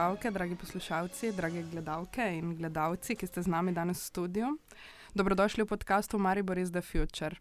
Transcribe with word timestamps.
poslušalke, 0.00 0.30
dragi 0.30 0.56
poslušalci, 0.56 1.32
drage 1.32 1.62
gledalke 1.62 2.24
in 2.38 2.54
gledalci, 2.56 3.16
ki 3.16 3.26
ste 3.26 3.42
z 3.42 3.46
nami 3.52 3.72
danes 3.72 4.00
v 4.00 4.04
studiu. 4.04 4.46
Dobrodošli 5.14 5.64
v 5.64 5.68
podkastu 5.68 6.18
Maribor 6.18 6.58
is 6.58 6.72
the 6.72 6.80
Future. 6.80 7.36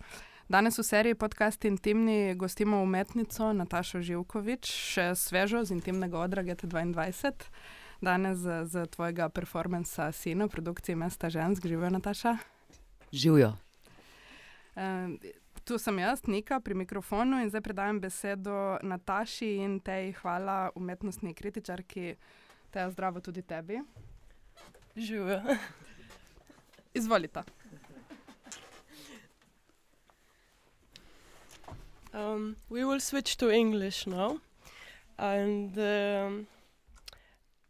Danes 0.49 0.75
v 0.75 0.83
seriji 0.83 1.15
podcast 1.15 1.65
Intimni 1.65 2.35
gostimo 2.35 2.83
umetnico 2.83 3.53
Natašo 3.53 4.03
Živkovič, 4.03 4.67
še 4.67 5.15
svežo 5.15 5.63
z 5.63 5.71
intimnega 5.71 6.19
odra 6.19 6.43
GT22. 6.43 7.31
Danes 8.03 8.43
z, 8.43 8.67
z 8.67 8.91
tvojega 8.91 9.29
performansa 9.31 10.11
Sino, 10.11 10.51
produkcije 10.51 10.99
Mesta 10.99 11.29
žensk, 11.31 11.63
živijo 11.63 11.95
Nataša. 11.95 12.37
Živijo. 13.15 13.55
Uh, 14.75 15.15
Tu 15.63 15.77
sem 15.77 15.99
jaz, 15.99 16.23
Nika, 16.27 16.59
pri 16.59 16.73
mikrofonu 16.73 17.43
in 17.43 17.49
zdaj 17.49 17.61
predajam 17.61 17.99
besedo 18.01 18.79
Nataši 18.81 19.61
in 19.61 19.79
tej 19.79 20.15
hvala 20.17 20.71
umetnostni 20.75 21.33
kritičarki, 21.37 22.15
te 22.71 22.89
zdravo 22.91 23.19
tudi 23.19 23.41
tebi. 23.41 23.81
Živijo. 24.95 25.41
Izvolite. 26.93 27.43
Um, 32.13 32.55
we 32.69 32.83
will 32.83 32.99
switch 32.99 33.37
to 33.37 33.51
English 33.51 34.07
now. 34.07 34.39
And 35.17 35.77
um, 35.77 36.47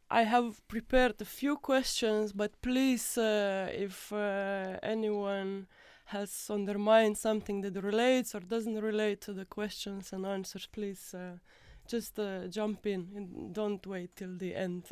I 0.10 0.24
have 0.24 0.68
prepared 0.68 1.22
a 1.22 1.26
few 1.26 1.58
questions, 1.58 2.32
but 2.32 2.52
please, 2.62 3.18
uh, 3.18 3.70
if 3.72 4.12
uh, 4.14 4.78
anyone 4.82 5.68
has 6.06 6.50
on 6.50 6.66
their 6.66 6.78
mind 6.78 7.18
something 7.18 7.62
that 7.62 7.84
relates 7.84 8.34
or 8.34 8.40
doesn't 8.40 8.80
relate 8.80 9.22
to 9.22 9.34
the 9.34 9.46
questions 9.46 10.14
and 10.14 10.26
answers, 10.26 10.68
please 10.68 11.14
uh, 11.14 11.38
just 11.90 12.20
uh, 12.20 12.48
jump 12.48 12.86
in 12.88 13.10
and 13.16 13.54
don't 13.54 13.86
wait 13.88 14.16
till 14.16 14.38
the 14.38 14.56
end. 14.56 14.86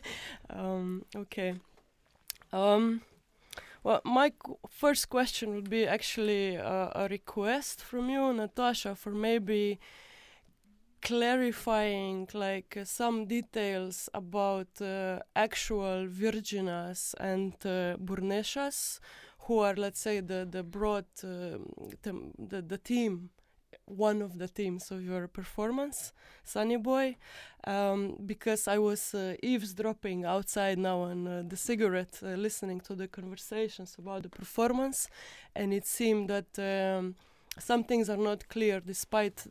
um, 0.50 1.04
okay. 1.16 1.54
Um, 2.52 3.02
well, 3.84 4.00
my 4.04 4.32
first 4.68 5.08
question 5.10 5.54
would 5.54 5.70
be 5.70 5.86
actually 5.86 6.58
uh, 6.58 6.90
a 6.94 7.08
request 7.10 7.82
from 7.82 8.10
you, 8.10 8.32
Natasha, 8.32 8.94
for 8.96 9.12
maybe 9.12 9.80
clarifying 11.02 12.28
like 12.34 12.76
uh, 12.76 12.84
some 12.84 13.24
details 13.26 14.08
about 14.12 14.68
uh, 14.82 15.18
actual 15.34 16.06
virginas 16.06 17.14
and 17.18 17.54
uh, 17.64 17.96
burneshas 17.96 19.00
who 19.46 19.58
are 19.60 19.74
let's 19.74 20.00
say 20.00 20.20
the 20.20 20.46
the 20.50 20.62
broad 20.62 21.06
tem- 22.02 22.32
the 22.38 22.60
the 22.62 22.78
team 22.78 23.30
one 23.90 24.22
of 24.22 24.38
the 24.38 24.48
themes 24.48 24.90
of 24.90 25.02
your 25.02 25.26
performance 25.28 26.12
sunny 26.44 26.76
boy 26.76 27.16
um, 27.66 28.16
because 28.26 28.68
i 28.68 28.78
was 28.78 29.14
uh, 29.14 29.34
eavesdropping 29.42 30.24
outside 30.24 30.78
now 30.78 31.00
on 31.00 31.26
uh, 31.26 31.42
the 31.46 31.56
cigarette 31.56 32.18
uh, 32.22 32.28
listening 32.28 32.80
to 32.80 32.94
the 32.94 33.08
conversations 33.08 33.96
about 33.98 34.22
the 34.22 34.28
performance 34.28 35.08
and 35.54 35.72
it 35.72 35.86
seemed 35.86 36.28
that 36.28 36.58
um, 36.58 37.14
some 37.58 37.84
things 37.84 38.08
are 38.08 38.16
not 38.16 38.48
clear 38.48 38.80
despite 38.80 39.46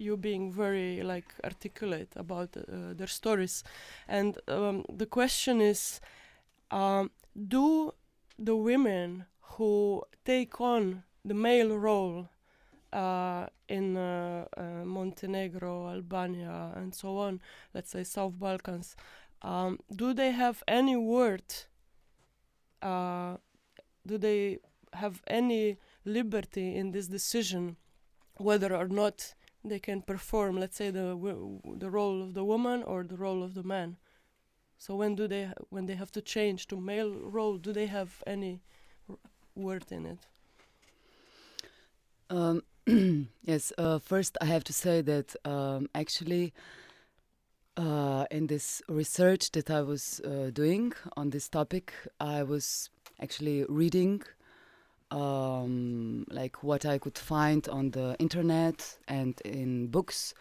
you 0.00 0.16
being 0.16 0.50
very 0.50 1.02
like 1.02 1.34
articulate 1.44 2.08
about 2.16 2.56
uh, 2.56 2.94
their 2.94 3.06
stories. 3.06 3.62
And 4.08 4.38
um, 4.48 4.84
the 4.88 5.06
question 5.06 5.60
is 5.60 6.00
um, 6.70 7.10
do 7.48 7.92
the 8.38 8.56
women 8.56 9.26
who 9.40 10.02
take 10.24 10.60
on 10.60 11.02
the 11.24 11.34
male 11.34 11.76
role 11.76 12.28
uh, 12.92 13.46
in 13.68 13.96
uh, 13.96 14.46
uh, 14.56 14.84
Montenegro, 14.84 15.88
Albania, 15.88 16.72
and 16.76 16.94
so 16.94 17.18
on, 17.18 17.40
let's 17.74 17.90
say 17.90 18.04
South 18.04 18.38
Balkans, 18.38 18.96
um, 19.42 19.78
do 19.94 20.12
they 20.12 20.32
have 20.32 20.62
any 20.68 20.96
word? 20.96 21.44
Uh, 22.82 23.36
do 24.06 24.18
they 24.18 24.58
have 24.94 25.22
any 25.26 25.78
liberty 26.04 26.74
in 26.74 26.90
this 26.90 27.06
decision 27.06 27.76
whether 28.36 28.74
or 28.74 28.88
not 28.88 29.34
they 29.62 29.78
can 29.78 30.02
perform, 30.02 30.58
let's 30.58 30.76
say, 30.76 30.90
the 30.90 31.16
the 31.76 31.90
role 31.90 32.22
of 32.22 32.34
the 32.34 32.44
woman 32.44 32.82
or 32.82 33.04
the 33.04 33.16
role 33.16 33.42
of 33.42 33.54
the 33.54 33.62
man? 33.62 33.96
So 34.78 34.96
when 34.96 35.14
do 35.14 35.28
they 35.28 35.52
when 35.68 35.86
they 35.86 35.94
have 35.94 36.10
to 36.12 36.22
change 36.22 36.66
to 36.68 36.80
male 36.80 37.12
role, 37.12 37.58
do 37.58 37.72
they 37.72 37.86
have 37.86 38.22
any 38.26 38.62
word 39.54 39.84
in 39.90 40.06
it? 40.06 40.26
Um, 42.30 42.62
yes, 43.44 43.72
uh, 43.78 43.98
first 43.98 44.36
I 44.40 44.46
have 44.46 44.64
to 44.64 44.72
say 44.72 45.00
that 45.02 45.36
um, 45.44 45.88
actually, 45.94 46.52
uh, 47.76 48.24
in 48.30 48.46
this 48.48 48.82
research 48.88 49.52
that 49.52 49.70
I 49.70 49.82
was 49.82 50.20
uh, 50.24 50.50
doing 50.52 50.92
on 51.16 51.30
this 51.30 51.48
topic, 51.48 51.92
I 52.18 52.42
was 52.42 52.90
actually 53.20 53.64
reading 53.68 54.22
um, 55.10 56.26
like 56.30 56.64
what 56.64 56.84
I 56.84 56.98
could 56.98 57.18
find 57.18 57.68
on 57.68 57.90
the 57.90 58.16
internet 58.18 58.98
and 59.06 59.40
in 59.44 59.86
books 59.88 60.34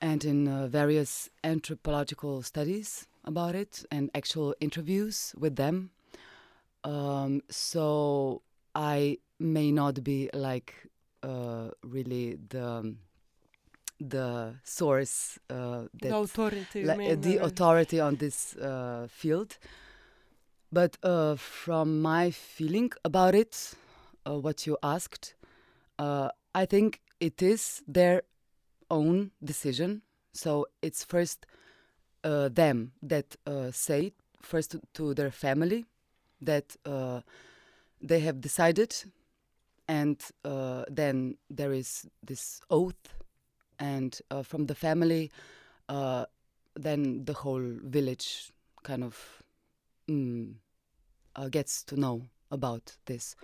and 0.00 0.24
in 0.24 0.46
uh, 0.46 0.68
various 0.68 1.28
anthropological 1.42 2.42
studies 2.42 3.06
about 3.24 3.54
it 3.56 3.84
and 3.90 4.10
actual 4.14 4.54
interviews 4.60 5.34
with 5.36 5.56
them. 5.56 5.90
Um, 6.84 7.42
so 7.48 8.42
I 8.74 9.18
may 9.40 9.72
not 9.72 10.04
be 10.04 10.30
like 10.32 10.88
uh, 11.22 11.70
really 11.82 12.38
the 12.48 12.94
the 14.00 14.54
source 14.62 15.38
uh, 15.50 15.82
that 16.00 16.10
the 16.10 16.18
authority, 16.18 16.88
uh, 16.88 16.96
mean, 16.96 17.20
the 17.20 17.36
authority 17.38 18.00
on 18.00 18.16
this 18.16 18.56
uh, 18.56 19.06
field. 19.10 19.58
But 20.70 20.98
uh, 21.02 21.36
from 21.36 22.02
my 22.02 22.30
feeling 22.30 22.92
about 23.04 23.34
it, 23.34 23.74
uh, 24.26 24.38
what 24.38 24.66
you 24.66 24.76
asked, 24.82 25.34
uh, 25.98 26.28
I 26.54 26.66
think 26.66 27.00
it 27.20 27.42
is 27.42 27.82
their 27.88 28.22
own 28.90 29.30
decision. 29.42 30.02
So 30.32 30.66
it's 30.82 31.04
first 31.04 31.46
uh, 32.22 32.48
them 32.48 32.92
that 33.02 33.36
uh, 33.46 33.70
say 33.72 34.12
first 34.42 34.72
to, 34.72 34.80
to 34.94 35.14
their 35.14 35.30
family 35.30 35.86
that 36.40 36.76
uh, 36.84 37.20
they 38.00 38.20
have 38.20 38.40
decided, 38.40 38.94
and 39.88 40.22
uh, 40.44 40.84
then 40.90 41.36
there 41.48 41.72
is 41.72 42.06
this 42.22 42.60
oath, 42.70 43.14
and 43.78 44.20
uh, 44.30 44.42
from 44.42 44.66
the 44.66 44.74
family, 44.74 45.30
uh, 45.88 46.26
then 46.76 47.24
the 47.24 47.32
whole 47.32 47.72
village 47.82 48.52
kind 48.82 49.02
of 49.02 49.42
mm, 50.08 50.54
uh, 51.36 51.48
gets 51.48 51.82
to 51.84 51.96
know 51.96 52.22
about 52.50 52.96
this. 53.06 53.34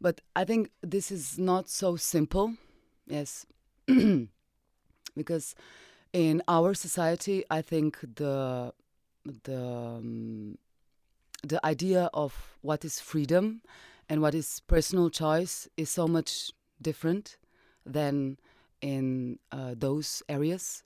But 0.00 0.20
I 0.34 0.44
think 0.44 0.70
this 0.82 1.10
is 1.10 1.38
not 1.38 1.68
so 1.68 1.96
simple, 1.96 2.54
yes, 3.06 3.46
because 5.16 5.54
in 6.12 6.42
our 6.48 6.74
society, 6.74 7.44
I 7.50 7.62
think 7.62 7.98
the 8.16 8.72
the 9.44 9.58
um, 9.58 10.58
the 11.42 11.64
idea 11.64 12.10
of 12.14 12.56
what 12.62 12.84
is 12.84 13.00
freedom 13.00 13.62
and 14.08 14.20
what 14.20 14.34
is 14.34 14.60
personal 14.66 15.10
choice 15.10 15.68
is 15.76 15.90
so 15.90 16.06
much 16.06 16.50
different 16.80 17.36
than 17.86 18.38
in 18.80 19.38
uh, 19.50 19.74
those 19.76 20.22
areas. 20.28 20.82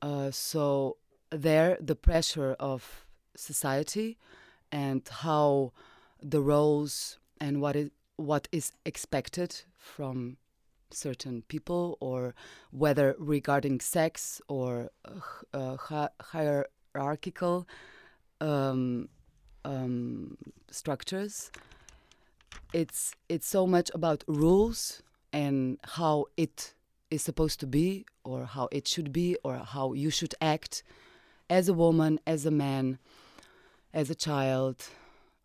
Uh, 0.00 0.30
so 0.30 0.96
there, 1.30 1.76
the 1.80 1.96
pressure 1.96 2.56
of 2.60 3.06
society 3.36 4.16
and 4.70 5.08
how 5.08 5.72
the 6.22 6.40
roles 6.40 7.18
and 7.40 7.60
what 7.60 7.76
is 7.76 7.90
what 8.16 8.46
is 8.52 8.72
expected 8.84 9.62
from 9.76 10.36
certain 10.92 11.42
people, 11.48 11.98
or 12.00 12.32
whether 12.70 13.16
regarding 13.18 13.80
sex 13.80 14.40
or 14.46 14.88
uh, 15.04 15.18
uh, 15.52 15.76
hi- 15.76 16.08
hierarchical 16.20 17.66
um, 18.40 19.08
um, 19.64 20.36
structures. 20.70 21.50
It's 22.74 23.14
it's 23.28 23.46
so 23.46 23.68
much 23.68 23.88
about 23.94 24.24
rules 24.26 25.00
and 25.32 25.78
how 25.84 26.26
it 26.36 26.74
is 27.08 27.22
supposed 27.22 27.60
to 27.60 27.68
be, 27.68 28.04
or 28.24 28.46
how 28.46 28.68
it 28.72 28.88
should 28.88 29.12
be, 29.12 29.36
or 29.44 29.58
how 29.58 29.92
you 29.92 30.10
should 30.10 30.34
act 30.40 30.82
as 31.48 31.68
a 31.68 31.72
woman, 31.72 32.18
as 32.26 32.44
a 32.46 32.50
man, 32.50 32.98
as 33.92 34.10
a 34.10 34.14
child, 34.16 34.88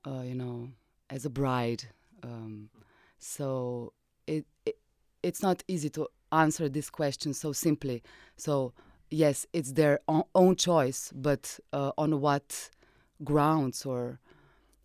uh, 0.07 0.23
you 0.25 0.33
know, 0.33 0.69
as 1.11 1.23
a 1.23 1.29
bride. 1.29 1.83
Um, 2.23 2.71
so 3.19 3.93
it, 4.25 4.45
it 4.65 4.79
it's 5.21 5.43
not 5.43 5.63
easy 5.67 5.91
to 5.91 6.07
answer 6.31 6.67
this 6.67 6.89
question 6.89 7.35
so 7.35 7.51
simply. 7.51 8.01
So 8.37 8.73
yes, 9.11 9.45
it's 9.53 9.73
their 9.73 9.99
own, 10.07 10.55
choice, 10.55 11.11
but 11.13 11.59
uh, 11.73 11.91
on 11.95 12.21
what 12.21 12.71
grounds 13.23 13.85
or 13.85 14.19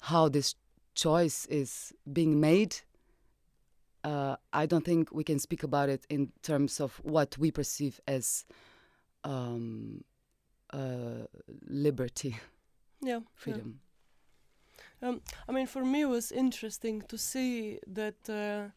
how 0.02 0.28
this 0.28 0.54
choice 0.94 1.46
is 1.46 1.92
being 2.12 2.40
made, 2.40 2.76
uh, 4.04 4.36
I 4.52 4.66
don't 4.66 4.84
think 4.84 5.12
we 5.12 5.24
can 5.24 5.38
speak 5.38 5.62
about 5.62 5.88
it 5.88 6.06
in 6.10 6.32
terms 6.42 6.80
of 6.80 7.00
what 7.02 7.38
we 7.38 7.50
perceive 7.50 8.00
as 8.06 8.44
um, 9.24 10.04
uh, 10.72 11.26
liberty, 11.66 12.36
yeah, 13.02 13.20
freedom. 13.34 13.80
Yeah. 15.02 15.08
Um, 15.08 15.20
I 15.48 15.52
mean, 15.52 15.66
for 15.66 15.84
me, 15.84 16.02
it 16.02 16.08
was 16.08 16.32
interesting 16.32 17.02
to 17.08 17.18
see 17.18 17.78
that. 17.86 18.28
Uh, 18.28 18.70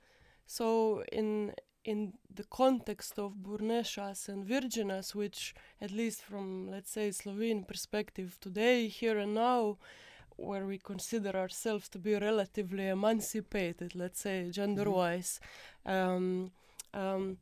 so 0.45 1.03
in 1.11 1.53
in 1.83 2.13
the 2.33 2.43
context 2.43 3.17
of 3.17 3.35
Burnešas 3.35 4.27
and 4.27 4.45
Virginas, 4.45 5.15
which, 5.15 5.55
at 5.81 5.91
least 5.91 6.21
from 6.21 6.69
let's 6.69 6.91
say 6.91 7.11
Slovene 7.11 7.63
perspective 7.63 8.37
today, 8.41 8.87
here 8.87 9.17
and 9.17 9.33
now, 9.33 9.77
where 10.37 10.65
we 10.65 10.77
consider 10.77 11.35
ourselves 11.35 11.89
to 11.89 11.99
be 11.99 12.15
relatively 12.15 12.87
emancipated, 12.87 13.95
let's 13.95 14.21
say 14.21 14.49
gender-wise. 14.51 15.39
Um, 15.85 16.51
um, 16.93 17.37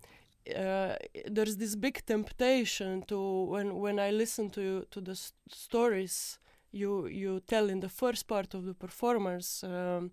uh, 0.55 0.95
there's 1.27 1.57
this 1.57 1.75
big 1.75 2.05
temptation 2.05 3.01
to 3.03 3.45
when 3.45 3.79
when 3.79 3.99
I 3.99 4.11
listen 4.11 4.49
to 4.51 4.85
to 4.91 5.01
the 5.01 5.15
st- 5.15 5.33
stories 5.51 6.37
you 6.71 7.07
you 7.07 7.39
tell 7.39 7.69
in 7.69 7.79
the 7.79 7.89
first 7.89 8.27
part 8.27 8.53
of 8.53 8.65
the 8.65 8.73
performance, 8.73 9.63
um, 9.63 10.11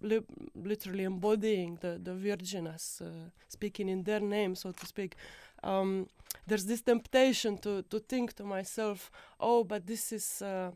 li- 0.00 0.26
literally 0.54 1.04
embodying 1.04 1.78
the 1.80 1.98
the 1.98 2.12
Virginas, 2.12 3.00
uh, 3.00 3.30
speaking 3.48 3.88
in 3.88 4.02
their 4.02 4.20
name, 4.20 4.54
so 4.54 4.72
to 4.72 4.86
speak. 4.86 5.16
Um, 5.62 6.08
there's 6.46 6.66
this 6.66 6.82
temptation 6.82 7.58
to 7.58 7.82
to 7.82 7.98
think 7.98 8.34
to 8.34 8.44
myself, 8.44 9.10
oh, 9.40 9.64
but 9.64 9.86
this 9.86 10.12
is. 10.12 10.42
Uh, 10.42 10.72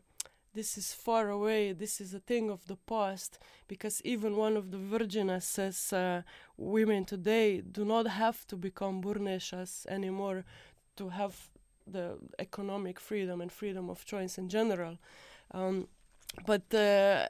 this 0.57 0.75
is 0.75 0.91
far 0.91 1.29
away, 1.29 1.71
this 1.71 2.01
is 2.01 2.15
a 2.15 2.19
thing 2.19 2.49
of 2.49 2.65
the 2.65 2.79
past, 2.93 3.37
because 3.67 4.01
even 4.03 4.35
one 4.35 4.57
of 4.57 4.71
the 4.71 4.77
Virginas 4.77 5.43
says 5.43 5.93
uh, 5.93 6.23
women 6.57 7.05
today 7.05 7.61
do 7.61 7.85
not 7.85 8.07
have 8.07 8.39
to 8.47 8.55
become 8.55 8.99
Burnešas 9.03 9.85
anymore 9.85 10.45
to 10.95 11.09
have 11.09 11.35
the 11.85 12.17
economic 12.39 12.99
freedom 12.99 13.39
and 13.39 13.51
freedom 13.51 13.87
of 13.87 14.03
choice 14.03 14.39
in 14.39 14.49
general. 14.49 14.97
Um, 15.51 15.87
but 16.47 16.73
uh, 16.73 17.27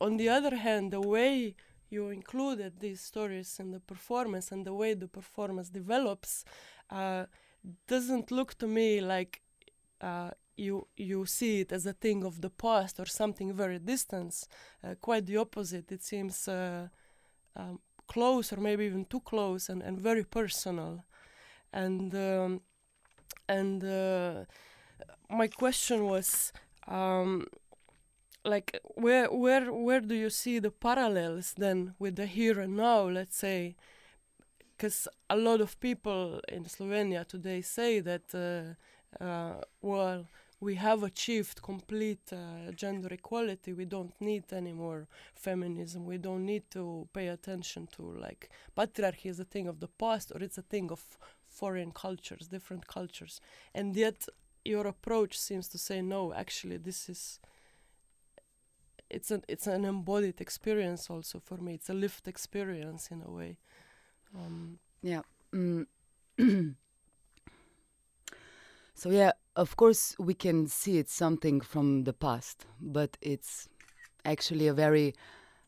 on 0.00 0.16
the 0.16 0.30
other 0.30 0.56
hand, 0.56 0.90
the 0.90 1.02
way 1.02 1.56
you 1.90 2.08
included 2.08 2.80
these 2.80 3.02
stories 3.02 3.58
in 3.60 3.72
the 3.72 3.80
performance 3.80 4.52
and 4.52 4.64
the 4.64 4.72
way 4.72 4.94
the 4.94 5.08
performance 5.08 5.68
develops 5.68 6.46
uh, 6.88 7.26
doesn't 7.86 8.30
look 8.30 8.56
to 8.56 8.66
me 8.66 9.02
like 9.02 9.42
uh, 10.00 10.30
you 10.60 10.86
you 10.96 11.26
see 11.26 11.60
it 11.60 11.72
as 11.72 11.86
a 11.86 11.92
thing 11.92 12.24
of 12.24 12.40
the 12.40 12.50
past 12.50 13.00
or 13.00 13.06
something 13.06 13.52
very 13.52 13.78
distant. 13.78 14.46
Uh, 14.84 14.94
quite 15.00 15.26
the 15.26 15.38
opposite. 15.38 15.90
It 15.90 16.02
seems 16.02 16.48
uh, 16.48 16.88
um, 17.56 17.80
close 18.06 18.52
or 18.52 18.60
maybe 18.60 18.84
even 18.84 19.04
too 19.04 19.20
close 19.20 19.68
and, 19.68 19.82
and 19.82 19.98
very 20.00 20.24
personal. 20.24 21.04
And 21.72 22.14
um, 22.14 22.60
and 23.48 23.82
uh, 23.84 24.44
my 25.28 25.48
question 25.48 26.06
was. 26.06 26.52
Um, 26.88 27.46
like 28.42 28.80
where 28.94 29.26
where 29.26 29.70
where 29.70 30.00
do 30.00 30.14
you 30.14 30.30
see 30.30 30.58
the 30.58 30.70
parallels 30.70 31.52
then 31.58 31.94
with 31.98 32.16
the 32.16 32.24
here 32.24 32.58
and 32.58 32.74
now 32.74 33.02
let's 33.02 33.36
say 33.36 33.76
because 34.80 35.06
a 35.28 35.36
lot 35.36 35.60
of 35.60 35.78
people 35.78 36.40
in 36.48 36.64
Slovenia 36.64 37.28
today 37.28 37.60
say 37.60 38.00
that 38.00 38.34
uh, 38.34 39.22
uh, 39.22 39.60
well 39.82 40.26
we 40.60 40.74
have 40.74 41.02
achieved 41.02 41.62
complete 41.62 42.32
uh, 42.32 42.70
gender 42.72 43.08
equality 43.12 43.72
we 43.72 43.84
don't 43.84 44.14
need 44.20 44.44
anymore 44.52 45.08
feminism 45.34 46.04
we 46.04 46.18
don't 46.18 46.44
need 46.44 46.62
to 46.70 47.08
pay 47.12 47.28
attention 47.28 47.88
to 47.90 48.02
like 48.02 48.50
patriarchy 48.76 49.26
is 49.26 49.40
a 49.40 49.44
thing 49.44 49.66
of 49.66 49.80
the 49.80 49.88
past 49.88 50.30
or 50.34 50.42
it's 50.42 50.58
a 50.58 50.62
thing 50.62 50.90
of 50.90 51.00
foreign 51.48 51.90
cultures 51.90 52.46
different 52.48 52.86
cultures 52.86 53.40
and 53.74 53.96
yet 53.96 54.26
your 54.64 54.86
approach 54.86 55.38
seems 55.38 55.66
to 55.68 55.78
say 55.78 56.02
no 56.02 56.32
actually 56.34 56.76
this 56.76 57.08
is 57.08 57.40
it's 59.08 59.30
an 59.30 59.42
it's 59.48 59.66
an 59.66 59.84
embodied 59.84 60.40
experience 60.40 61.10
also 61.10 61.40
for 61.40 61.56
me 61.56 61.74
it's 61.74 61.88
a 61.90 61.94
lived 61.94 62.28
experience 62.28 63.08
in 63.10 63.22
a 63.26 63.30
way 63.30 63.56
um, 64.36 64.78
yeah 65.02 65.22
mm. 65.52 65.86
So 69.00 69.08
yeah 69.08 69.32
of 69.56 69.78
course 69.78 70.14
we 70.18 70.34
can 70.34 70.66
see 70.66 70.98
it's 70.98 71.14
something 71.14 71.58
from 71.58 72.04
the 72.04 72.12
past 72.12 72.66
but 72.82 73.16
it's 73.22 73.66
actually 74.26 74.66
a 74.66 74.74
very 74.74 75.14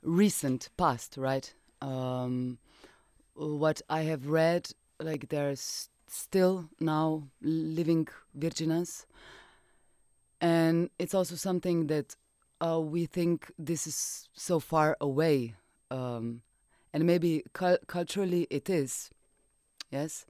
recent 0.02 0.68
past 0.76 1.16
right? 1.16 1.54
Um, 1.80 2.58
what 3.32 3.80
i 3.88 4.02
have 4.02 4.26
read 4.26 4.68
like 5.00 5.30
there's 5.30 5.88
still 6.06 6.68
now 6.78 7.22
living 7.40 8.06
virginas. 8.38 9.06
And 10.42 10.90
it's 10.98 11.14
also 11.14 11.34
something 11.36 11.86
that 11.86 12.16
uh, 12.60 12.80
we 12.80 13.06
think 13.06 13.50
this 13.58 13.86
is 13.86 14.28
so 14.34 14.60
far 14.60 14.98
away 15.00 15.54
um, 15.90 16.42
and 16.92 17.06
maybe 17.06 17.44
cu- 17.54 17.78
culturally 17.86 18.46
it 18.50 18.68
is 18.68 19.08
yes 19.90 20.26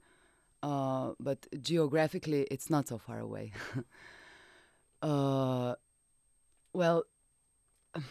uh, 0.63 1.11
but 1.19 1.45
geographically 1.61 2.47
it's 2.49 2.69
not 2.69 2.87
so 2.87 2.97
far 2.97 3.19
away. 3.19 3.51
uh, 5.01 5.75
well, 6.71 7.03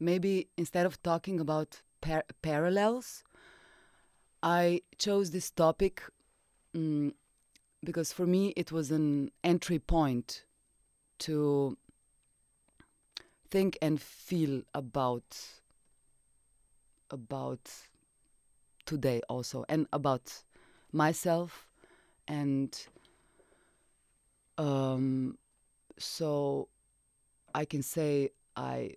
maybe 0.00 0.48
instead 0.56 0.86
of 0.86 1.02
talking 1.02 1.40
about 1.40 1.82
par- 2.00 2.24
parallels, 2.42 3.24
I 4.42 4.82
chose 4.98 5.32
this 5.32 5.50
topic 5.50 6.02
um, 6.74 7.12
because 7.84 8.12
for 8.12 8.26
me 8.26 8.54
it 8.56 8.70
was 8.70 8.92
an 8.92 9.32
entry 9.42 9.80
point 9.80 10.44
to 11.18 11.76
think 13.50 13.76
and 13.82 14.00
feel 14.00 14.62
about 14.74 15.36
about 17.10 17.68
today 18.86 19.20
also 19.28 19.64
and 19.68 19.88
about 19.92 20.44
myself 20.92 21.69
and 22.30 22.86
um, 24.56 25.36
so 25.98 26.68
I 27.54 27.64
can 27.64 27.82
say 27.82 28.30
I 28.56 28.94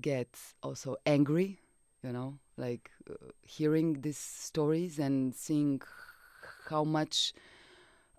get 0.00 0.38
also 0.62 0.96
angry, 1.04 1.58
you 2.02 2.12
know, 2.12 2.38
like 2.56 2.90
uh, 3.10 3.14
hearing 3.42 4.00
these 4.00 4.16
stories 4.16 4.98
and 4.98 5.34
seeing 5.34 5.82
how 6.70 6.82
much 6.84 7.34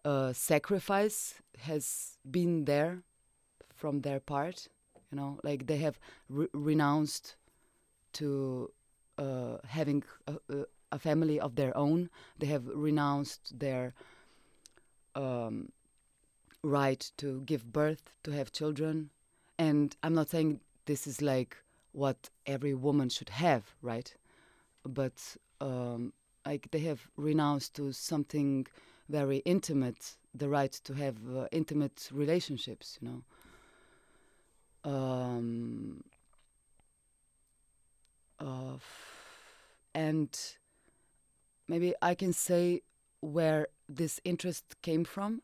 uh, 0.05 0.33
sacrifice 0.33 1.41
has 1.57 2.17
been 2.29 2.65
there 2.65 3.01
from 3.73 4.01
their 4.01 4.19
part, 4.19 4.67
you 5.11 5.17
know, 5.17 5.39
like 5.43 5.65
they 5.65 5.77
have 5.77 5.99
re- 6.29 6.47
renounced 6.53 7.35
to 8.13 8.71
uh, 9.17 9.57
having 9.67 10.03
a, 10.27 10.65
a, 10.91 10.99
family 10.99 11.39
of 11.39 11.55
their 11.55 11.75
own. 11.75 12.09
They 12.37 12.47
have 12.47 12.67
renounced 12.67 13.57
their 13.57 13.95
um, 15.15 15.71
right 16.63 17.11
to 17.17 17.41
give 17.41 17.71
birth, 17.71 18.13
to 18.23 18.31
have 18.31 18.51
children. 18.51 19.09
And 19.57 19.95
I'm 20.03 20.13
not 20.13 20.29
saying 20.29 20.59
this 20.85 21.07
is 21.07 21.21
like 21.21 21.57
what 21.91 22.29
every 22.45 22.73
woman 22.73 23.09
should 23.09 23.29
have, 23.29 23.63
right? 23.81 24.13
But 24.85 25.37
um, 25.61 26.13
like 26.45 26.69
they 26.71 26.79
have 26.79 27.07
renounced 27.15 27.75
to 27.75 27.93
something 27.93 28.67
very 29.09 29.37
intimate, 29.39 30.15
the 30.33 30.49
right 30.49 30.71
to 30.71 30.93
have 30.93 31.15
uh, 31.35 31.47
intimate 31.51 32.09
relationships, 32.11 32.97
you 33.01 33.07
know. 33.09 33.23
Um, 34.91 36.03
uh, 38.39 38.77
and 39.93 40.29
maybe 41.67 41.93
I 42.01 42.15
can 42.15 42.33
say 42.33 42.81
where 43.23 43.67
this 43.87 44.19
interest 44.25 44.75
came 44.81 45.05
from. 45.05 45.41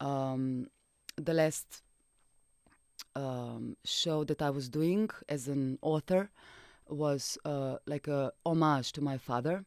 Um, 0.00 0.68
the 1.16 1.34
last 1.34 1.82
um, 3.14 3.76
show 3.84 4.24
that 4.24 4.40
I 4.40 4.50
was 4.50 4.68
doing 4.68 5.10
as 5.28 5.46
an 5.46 5.78
author 5.82 6.30
was 6.88 7.38
uh, 7.44 7.76
like 7.86 8.08
a 8.08 8.32
homage 8.44 8.92
to 8.92 9.00
my 9.00 9.18
father, 9.18 9.64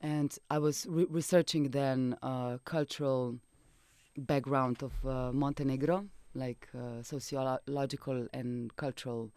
and 0.00 0.36
I 0.50 0.58
was 0.58 0.86
re- 0.88 1.06
researching 1.10 1.70
then 1.70 2.16
uh, 2.22 2.58
cultural 2.64 3.38
background 4.16 4.82
of 4.82 4.92
uh, 5.04 5.32
Montenegro, 5.32 6.06
like 6.34 6.68
uh, 6.74 7.02
sociological 7.02 8.28
and 8.32 8.74
cultural 8.76 9.30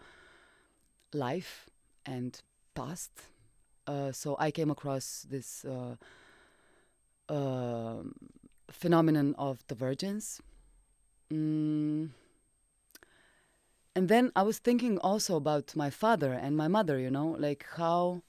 life 1.14 1.70
and 2.06 2.40
past. 2.76 3.12
Uh, 3.88 4.12
so 4.12 4.36
I 4.40 4.52
came 4.52 4.70
across 4.70 5.26
this 5.30 5.66
uh, 7.32 8.04
phenomenon 8.70 9.36
of 9.38 9.66
divergence. 9.68 10.42
Mm. 11.32 12.10
And 13.96 14.08
then 14.08 14.32
I 14.36 14.44
was 14.44 14.60
thinking 14.60 14.98
also 15.00 15.36
about 15.36 15.76
my 15.76 15.90
father 15.90 16.34
and 16.34 16.56
my 16.56 16.68
mother, 16.68 16.98
you 17.00 17.12
know, 17.12 17.36
like 17.40 17.66
how 17.76 18.24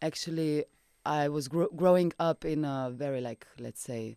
actually 0.00 0.64
I 1.04 1.28
was 1.28 1.48
gro- 1.48 1.70
growing 1.74 2.12
up 2.18 2.44
in 2.44 2.64
a 2.64 2.90
very, 2.92 3.20
like, 3.20 3.46
let's 3.58 3.80
say, 3.80 4.16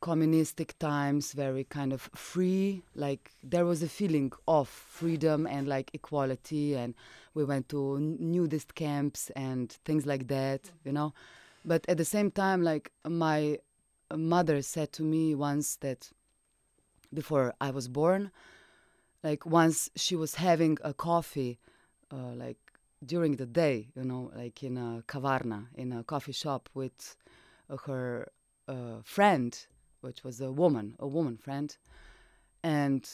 communistic 0.00 0.78
times, 0.78 1.32
very 1.32 1.64
kind 1.64 1.92
of 1.92 2.02
free. 2.14 2.82
Like 2.94 3.30
there 3.42 3.64
was 3.64 3.82
a 3.82 3.88
feeling 3.88 4.32
of 4.46 4.68
freedom 4.68 5.46
and 5.46 5.66
like 5.68 5.90
equality, 5.94 6.74
and 6.74 6.94
we 7.34 7.44
went 7.44 7.68
to 7.70 7.98
nudist 8.00 8.74
camps 8.74 9.30
and 9.36 9.72
things 9.84 10.04
like 10.04 10.28
that, 10.28 10.70
you 10.84 10.92
know. 10.92 11.14
But 11.64 11.84
at 11.88 11.96
the 11.96 12.04
same 12.04 12.30
time, 12.30 12.62
like 12.62 12.92
my 13.06 13.58
mother 14.14 14.62
said 14.62 14.92
to 14.92 15.02
me 15.02 15.34
once 15.34 15.76
that 15.76 16.10
before 17.12 17.54
I 17.60 17.70
was 17.70 17.88
born, 17.88 18.30
like 19.22 19.46
once 19.46 19.90
she 19.94 20.16
was 20.16 20.34
having 20.36 20.78
a 20.82 20.92
coffee, 20.92 21.58
uh, 22.10 22.32
like 22.34 22.58
during 23.04 23.36
the 23.36 23.46
day, 23.46 23.88
you 23.94 24.04
know, 24.04 24.32
like 24.34 24.62
in 24.62 24.76
a 24.76 25.02
kavarna, 25.06 25.66
in 25.74 25.92
a 25.92 26.02
coffee 26.04 26.32
shop 26.32 26.68
with 26.74 27.16
uh, 27.70 27.76
her 27.86 28.28
uh, 28.68 29.02
friend, 29.02 29.66
which 30.00 30.24
was 30.24 30.40
a 30.40 30.50
woman, 30.50 30.94
a 30.98 31.06
woman 31.06 31.36
friend, 31.36 31.76
and 32.62 33.08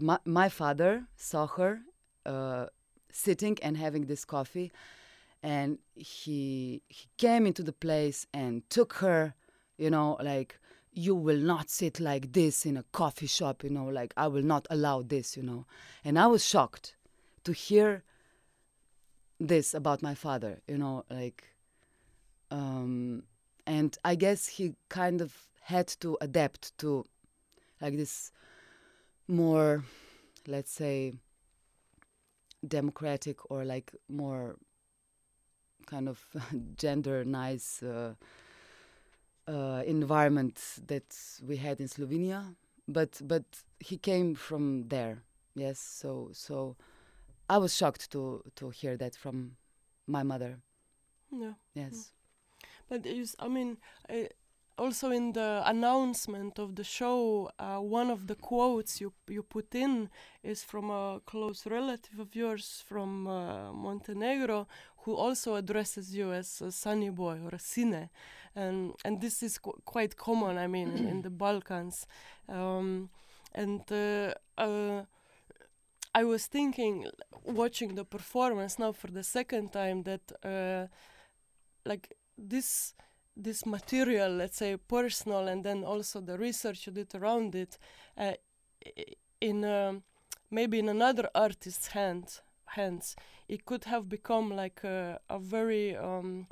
my, 0.00 0.18
my 0.24 0.48
father 0.48 1.04
saw 1.16 1.46
her 1.46 1.80
uh, 2.26 2.66
sitting 3.10 3.58
and 3.62 3.76
having 3.76 4.06
this 4.06 4.24
coffee, 4.24 4.72
and 5.44 5.78
he 5.94 6.82
he 6.88 7.06
came 7.18 7.46
into 7.46 7.62
the 7.62 7.72
place 7.72 8.26
and 8.32 8.68
took 8.70 8.94
her, 8.94 9.34
you 9.76 9.90
know, 9.90 10.16
like 10.22 10.58
you 10.90 11.14
will 11.14 11.36
not 11.38 11.68
sit 11.68 12.00
like 12.00 12.32
this 12.32 12.64
in 12.64 12.78
a 12.78 12.82
coffee 12.92 13.26
shop, 13.26 13.62
you 13.62 13.68
know, 13.68 13.84
like 13.84 14.14
I 14.16 14.26
will 14.26 14.42
not 14.42 14.66
allow 14.70 15.02
this, 15.02 15.36
you 15.36 15.42
know. 15.42 15.66
And 16.02 16.18
I 16.18 16.28
was 16.28 16.42
shocked 16.42 16.96
to 17.44 17.52
hear 17.52 18.04
this 19.38 19.74
about 19.74 20.00
my 20.00 20.14
father, 20.14 20.62
you 20.66 20.78
know, 20.78 21.04
like, 21.10 21.44
um, 22.50 23.24
and 23.66 23.98
I 24.02 24.14
guess 24.14 24.48
he 24.48 24.76
kind 24.88 25.20
of 25.20 25.36
had 25.60 25.88
to 26.00 26.16
adapt 26.22 26.76
to 26.78 27.04
like 27.82 27.98
this 27.98 28.32
more, 29.28 29.84
let's 30.46 30.72
say, 30.72 31.12
democratic 32.66 33.50
or 33.50 33.66
like 33.66 33.92
more 34.08 34.56
kind 35.86 36.08
of 36.08 36.20
gender 36.76 37.24
nice. 37.24 37.82
Uh, 37.82 38.14
uh, 39.46 39.82
environment 39.86 40.60
that 40.86 41.16
we 41.46 41.56
had 41.56 41.80
in 41.80 41.88
Slovenia, 41.88 42.54
but 42.88 43.20
but 43.24 43.44
he 43.80 43.96
came 43.98 44.34
from 44.34 44.88
there. 44.88 45.22
Yes, 45.54 45.78
so 45.78 46.30
so 46.32 46.76
I 47.48 47.58
was 47.58 47.74
shocked 47.74 48.10
to 48.12 48.42
to 48.56 48.70
hear 48.70 48.96
that 48.96 49.14
from 49.16 49.56
my 50.06 50.22
mother. 50.22 50.58
Yeah. 51.30 51.54
Yes. 51.74 52.12
But 52.88 53.06
is, 53.06 53.34
I 53.38 53.48
mean, 53.48 53.78
uh, 54.08 54.28
also 54.78 55.10
in 55.10 55.32
the 55.32 55.62
announcement 55.64 56.58
of 56.58 56.74
the 56.76 56.84
show, 56.84 57.50
uh, 57.58 57.78
one 57.78 58.10
of 58.10 58.26
the 58.26 58.34
quotes 58.34 59.00
you 59.00 59.12
you 59.28 59.42
put 59.42 59.74
in 59.74 60.10
is 60.42 60.62
from 60.64 60.90
a 60.90 61.20
close 61.26 61.66
relative 61.66 62.18
of 62.18 62.34
yours 62.34 62.82
from 62.86 63.26
uh, 63.26 63.72
Montenegro, 63.72 64.66
who 65.04 65.14
also 65.14 65.54
addresses 65.54 66.14
you 66.14 66.32
as 66.32 66.60
a 66.60 66.70
sunny 66.70 67.10
boy 67.10 67.38
or 67.44 67.54
a 67.54 67.58
sine, 67.58 68.08
and 68.54 68.94
and 69.04 69.20
this 69.20 69.42
is 69.42 69.58
qu- 69.58 69.80
quite 69.84 70.16
common. 70.16 70.58
I 70.58 70.66
mean, 70.66 70.88
in, 70.96 71.08
in 71.08 71.22
the 71.22 71.30
Balkans, 71.30 72.06
um, 72.48 73.10
and. 73.54 73.82
Uh, 73.90 74.34
uh, 74.58 75.04
I 76.16 76.22
was 76.22 76.46
thinking, 76.46 77.08
watching 77.44 77.96
the 77.96 78.04
performance 78.04 78.78
now 78.78 78.92
for 78.92 79.08
the 79.08 79.24
second 79.24 79.72
time, 79.72 80.04
that 80.04 80.32
uh, 80.44 80.86
like 81.84 82.16
this 82.38 82.94
this 83.36 83.66
material, 83.66 84.30
let's 84.30 84.56
say 84.58 84.76
personal, 84.76 85.48
and 85.48 85.64
then 85.64 85.82
also 85.82 86.20
the 86.20 86.38
research 86.38 86.86
you 86.86 86.92
did 86.92 87.12
around 87.16 87.54
it, 87.56 87.78
uh, 88.16 88.34
in 89.40 89.64
um, 89.64 90.04
maybe 90.50 90.78
in 90.78 90.88
another 90.88 91.28
artist's 91.34 91.88
hand, 91.88 92.40
hands, 92.76 93.16
it 93.48 93.64
could 93.64 93.84
have 93.84 94.08
become 94.08 94.50
like 94.50 94.82
a, 94.84 95.20
a 95.28 95.38
very 95.38 95.96
um, 95.96 96.46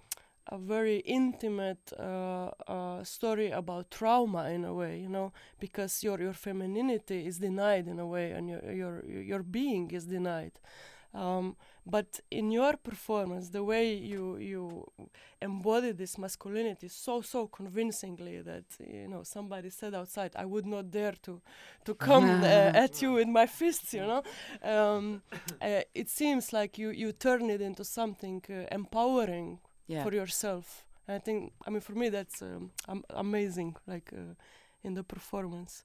a 0.48 0.58
very 0.58 0.98
intimate 0.98 1.92
uh, 1.98 2.50
uh, 2.66 3.04
story 3.04 3.50
about 3.50 3.90
trauma 3.90 4.50
in 4.50 4.64
a 4.64 4.74
way, 4.74 4.98
you 4.98 5.08
know, 5.08 5.32
because 5.60 6.02
your 6.02 6.20
your 6.20 6.32
femininity 6.32 7.26
is 7.26 7.38
denied 7.38 7.86
in 7.88 7.98
a 8.00 8.06
way, 8.06 8.32
and 8.32 8.48
your 8.48 8.72
your 8.72 9.04
your 9.04 9.42
being 9.42 9.90
is 9.92 10.04
denied. 10.06 10.52
Um, 11.14 11.56
but 11.86 12.20
in 12.30 12.50
your 12.50 12.76
performance, 12.76 13.50
the 13.50 13.62
way 13.64 13.94
you 13.94 14.36
you 14.38 14.86
embody 15.40 15.92
this 15.92 16.16
masculinity 16.18 16.88
so 16.88 17.20
so 17.22 17.46
convincingly 17.48 18.40
that 18.42 18.64
you 18.78 19.08
know 19.08 19.22
somebody 19.24 19.70
said 19.70 19.94
outside, 19.94 20.32
I 20.36 20.44
would 20.44 20.66
not 20.66 20.90
dare 20.90 21.14
to 21.22 21.40
to 21.84 21.94
come 21.94 22.42
uh, 22.42 22.46
at 22.84 23.02
you 23.02 23.12
with 23.14 23.28
my 23.28 23.46
fists. 23.46 23.94
You 23.94 24.06
know, 24.06 24.22
um, 24.62 25.22
uh, 25.60 25.82
it 25.94 26.08
seems 26.08 26.52
like 26.52 26.78
you 26.78 26.90
you 26.90 27.12
turn 27.12 27.50
it 27.50 27.60
into 27.60 27.84
something 27.84 28.42
uh, 28.50 28.66
empowering 28.74 29.58
Yeah. 29.88 30.02
for 30.04 30.14
yourself. 30.14 30.84
I 31.08 31.18
think, 31.18 31.52
I 31.66 31.70
mean, 31.70 31.80
for 31.80 31.94
me, 31.94 32.10
that's 32.10 32.42
um, 32.42 32.70
am- 32.88 33.04
amazing, 33.10 33.76
like 33.86 34.12
uh, 34.12 34.34
in 34.84 34.94
the 34.94 35.02
performance. 35.02 35.82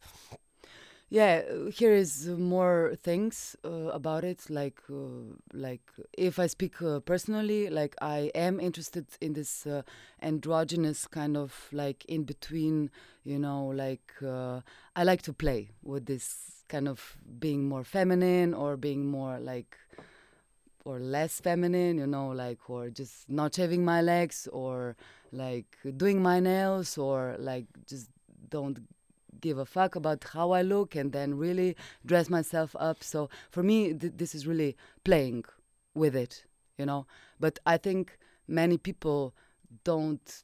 Yeah, 1.10 1.42
here 1.72 1.94
is 1.94 2.28
more 2.28 2.94
things 3.02 3.56
uh, 3.64 3.70
about 3.94 4.26
it. 4.26 4.50
Like, 4.50 4.82
uh, 4.92 5.36
like 5.54 5.82
if 6.18 6.38
I 6.38 6.48
speak 6.48 6.82
uh, 6.82 7.00
personally, 7.00 7.70
like 7.70 7.96
I 8.02 8.30
am 8.36 8.60
interested 8.60 9.06
in 9.22 9.32
this 9.32 9.66
uh, 9.66 9.84
androgynous 10.22 11.08
kind 11.08 11.38
of 11.38 11.70
like 11.72 12.04
in 12.06 12.24
between. 12.24 12.90
You 13.24 13.40
know, 13.40 13.68
like 13.68 14.14
uh, 14.26 14.62
I 14.96 15.04
like 15.04 15.22
to 15.24 15.34
play 15.34 15.70
with 15.82 16.06
this 16.08 16.64
kind 16.68 16.88
of 16.90 17.18
being 17.40 17.68
more 17.70 17.84
feminine 17.86 18.54
or 18.54 18.76
being 18.76 19.06
more 19.06 19.40
like 19.40 19.78
or 20.86 21.00
less 21.00 21.40
feminine. 21.40 21.98
You 21.98 22.08
know, 22.08 22.30
like 22.30 22.70
or 22.70 22.90
just 22.90 23.30
not 23.30 23.56
shaving 23.56 23.84
my 23.86 24.02
legs 24.02 24.48
or 24.52 24.96
like 25.32 25.78
doing 25.98 26.22
my 26.22 26.40
nails 26.40 26.98
or 26.98 27.36
like 27.40 27.66
just 27.88 28.10
don't 28.50 28.80
give 29.41 29.58
a 29.58 29.65
fuck 29.65 29.96
about 29.96 30.24
how 30.34 30.51
I 30.51 30.62
look 30.62 30.96
and 30.96 31.12
then 31.12 31.38
really 31.38 31.75
dress 32.06 32.29
myself 32.29 32.75
up. 32.79 33.03
So 33.03 33.29
for 33.50 33.63
me, 33.63 33.94
th- 33.94 34.13
this 34.17 34.36
is 34.36 34.48
really 34.48 34.75
playing 35.03 35.46
with 35.94 36.15
it, 36.15 36.46
you 36.77 36.86
know. 36.86 37.06
But 37.39 37.60
I 37.65 37.77
think 37.77 38.17
many 38.48 38.77
people 38.77 39.34
don't 39.84 40.44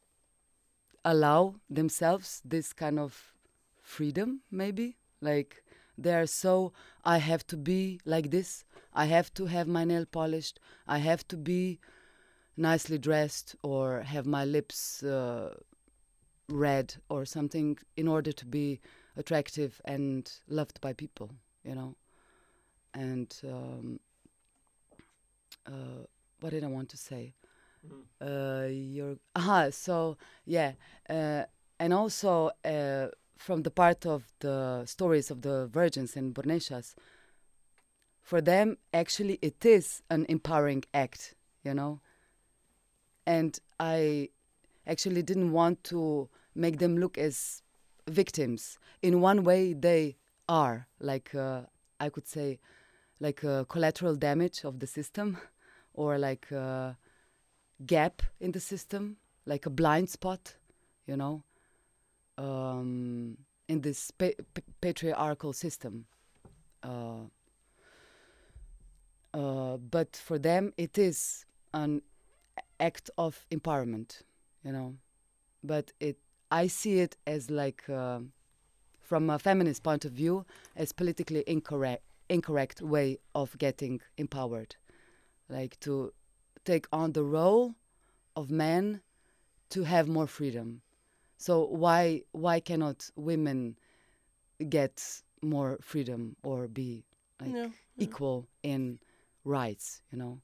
allow 1.06 1.56
themselves 1.70 2.42
this 2.46 2.74
kind 2.74 3.00
of 3.00 3.34
freedom, 3.82 4.42
maybe. 4.52 4.98
Like 5.22 5.64
they 5.98 6.14
are 6.14 6.26
so, 6.26 6.74
I 7.04 7.18
have 7.18 7.46
to 7.48 7.58
be 7.58 8.00
like 8.06 8.32
this, 8.32 8.66
I 8.94 9.06
have 9.06 9.34
to 9.36 9.46
have 9.46 9.68
my 9.68 9.86
nail 9.86 10.06
polished, 10.06 10.60
I 10.88 11.00
have 11.00 11.28
to 11.30 11.38
be 11.38 11.80
nicely 12.56 12.98
dressed 12.98 13.56
or 13.64 14.02
have 14.02 14.26
my 14.26 14.46
lips. 14.46 15.04
Uh, 15.04 15.56
red 16.50 16.96
or 17.10 17.26
something 17.26 17.78
in 17.96 18.08
order 18.08 18.32
to 18.32 18.46
be 18.46 18.80
attractive 19.16 19.82
and 19.86 20.32
loved 20.48 20.82
by 20.82 20.94
people 20.94 21.32
you 21.64 21.76
know? 21.76 21.96
And 22.94 23.34
um, 23.44 24.00
uh, 25.66 26.06
what 26.40 26.52
did 26.52 26.64
i 26.64 26.68
want 26.68 26.90
to 26.90 26.98
say? 26.98 27.34
Uh, 28.22 28.68
your 28.70 29.18
aha 29.36 29.70
so 29.70 30.18
yeah 30.46 30.72
uh, 31.10 31.44
and 31.80 31.94
also 31.94 32.52
uh, 32.64 33.08
from 33.38 33.64
the 33.64 33.72
part 33.72 34.06
of 34.06 34.32
the 34.40 34.84
stories 34.86 35.30
of 35.30 35.42
the 35.42 35.68
virgins 35.68 36.16
and 36.16 36.34
burneshas 36.34 36.96
for 38.22 38.40
them 38.40 38.78
actually 38.94 39.38
it 39.42 39.66
is 39.66 40.02
an 40.10 40.26
empowering 40.30 40.84
act 40.94 41.36
you 41.64 41.74
know? 41.74 42.00
And 43.26 43.58
i 43.80 44.30
actually 44.88 45.22
didn't 45.22 45.52
want 45.52 45.84
to 45.86 46.30
make 46.56 46.80
them 46.80 46.98
look 46.98 47.18
as 47.18 47.62
victims. 48.08 48.78
In 49.02 49.22
one 49.22 49.44
way, 49.44 49.74
they 49.74 50.18
are 50.48 50.88
like 51.00 51.34
uh, 51.36 51.62
I 52.00 52.10
could 52.10 52.28
say, 52.28 52.60
like 53.20 53.44
a 53.44 53.66
collateral 53.70 54.16
damage 54.16 54.64
of 54.64 54.80
the 54.80 54.88
system, 54.88 55.38
or 55.94 56.18
like 56.18 56.52
a 56.52 56.98
gap 57.86 58.22
in 58.40 58.52
the 58.52 58.60
system, 58.60 59.18
like 59.46 59.66
a 59.66 59.70
blind 59.70 60.10
spot, 60.10 60.56
you 61.08 61.16
know, 61.16 61.44
um, 62.38 63.38
in 63.68 63.82
this 63.82 64.12
pa- 64.12 64.44
patriarchal 64.82 65.54
system. 65.54 66.06
Uh, 66.82 67.28
uh, 69.34 69.78
but 69.78 70.16
for 70.16 70.38
them, 70.38 70.74
it 70.78 70.98
is 70.98 71.46
an 71.74 72.02
act 72.80 73.10
of 73.18 73.46
empowerment 73.50 74.24
you 74.64 74.72
know 74.72 74.96
but 75.64 75.92
it 76.00 76.18
i 76.52 76.68
see 76.68 77.00
it 77.00 77.18
as 77.28 77.50
like 77.50 77.84
uh, 77.90 78.20
from 79.02 79.30
a 79.30 79.40
feminist 79.40 79.84
point 79.84 80.06
of 80.06 80.12
view 80.12 80.46
as 80.76 80.92
politically 80.92 81.44
incorrect 81.48 82.04
incorrect 82.30 82.82
way 82.82 83.18
of 83.36 83.58
getting 83.58 84.02
empowered 84.18 84.76
like 85.50 85.80
to 85.80 86.14
take 86.66 86.88
on 86.92 87.12
the 87.12 87.24
role 87.24 87.76
of 88.36 88.50
men 88.50 89.02
to 89.70 89.84
have 89.84 90.08
more 90.08 90.28
freedom 90.28 90.82
So 91.38 91.66
why 91.66 92.24
why 92.32 92.62
cannot 92.62 93.10
women 93.16 93.76
get 94.70 95.24
more 95.42 95.78
freedom 95.82 96.38
or 96.42 96.68
be 96.70 97.04
like 97.42 97.52
equal 97.98 98.48
in 98.64 99.00
rights? 99.44 100.02
You 100.12 100.18
know. 100.20 100.40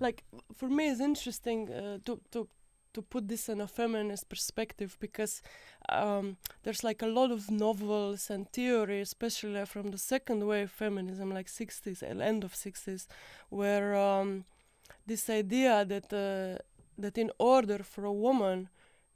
like 0.00 0.22
for 0.54 0.68
me 0.68 0.88
it's 0.90 1.00
interesting 1.00 1.70
uh, 1.72 1.98
to 2.04 2.20
to 2.30 2.48
to 2.96 3.02
put 3.02 3.28
this 3.28 3.50
in 3.50 3.60
a 3.60 3.66
feminist 3.68 4.26
perspective 4.30 4.96
because 4.98 5.42
um, 5.90 6.38
there's 6.62 6.82
like 6.82 7.02
a 7.02 7.12
lot 7.18 7.30
of 7.30 7.50
novels 7.50 8.30
and 8.30 8.50
theory, 8.52 9.00
especially 9.02 9.66
from 9.66 9.90
the 9.90 9.98
second 9.98 10.46
wave 10.46 10.70
feminism, 10.70 11.30
like 11.30 11.46
60s, 11.46 12.00
and 12.00 12.22
end 12.22 12.42
of 12.42 12.54
60s, 12.54 13.06
where 13.50 13.94
um, 13.94 14.46
this 15.06 15.28
idea 15.28 15.84
that 15.84 16.10
uh, 16.10 16.58
that 16.96 17.18
in 17.18 17.30
order 17.38 17.80
for 17.82 18.06
a 18.06 18.18
woman 18.26 18.70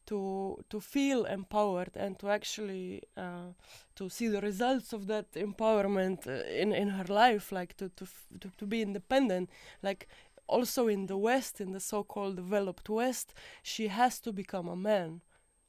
to 0.06 0.62
to 0.68 0.80
feel 0.80 1.24
empowered 1.24 1.96
and 1.96 2.18
to 2.18 2.28
actually 2.28 3.02
uh, 3.16 3.52
to 3.94 4.10
see 4.10 4.28
the 4.28 4.40
results 4.40 4.92
of 4.92 5.06
that 5.06 5.32
empowerment 5.32 6.26
uh, 6.26 6.44
in 6.62 6.72
in 6.72 6.88
her 6.88 7.08
life, 7.08 7.50
like 7.50 7.74
to 7.78 7.88
to, 7.96 8.06
to 8.40 8.50
to 8.58 8.66
be 8.66 8.82
independent, 8.82 9.48
like 9.82 10.06
also 10.50 10.88
in 10.88 11.06
the 11.06 11.16
West, 11.16 11.60
in 11.60 11.72
the 11.72 11.80
so-called 11.80 12.36
developed 12.36 12.88
West, 12.88 13.34
she 13.62 13.88
has 13.88 14.20
to 14.20 14.32
become 14.32 14.68
a 14.68 14.76
man. 14.76 15.20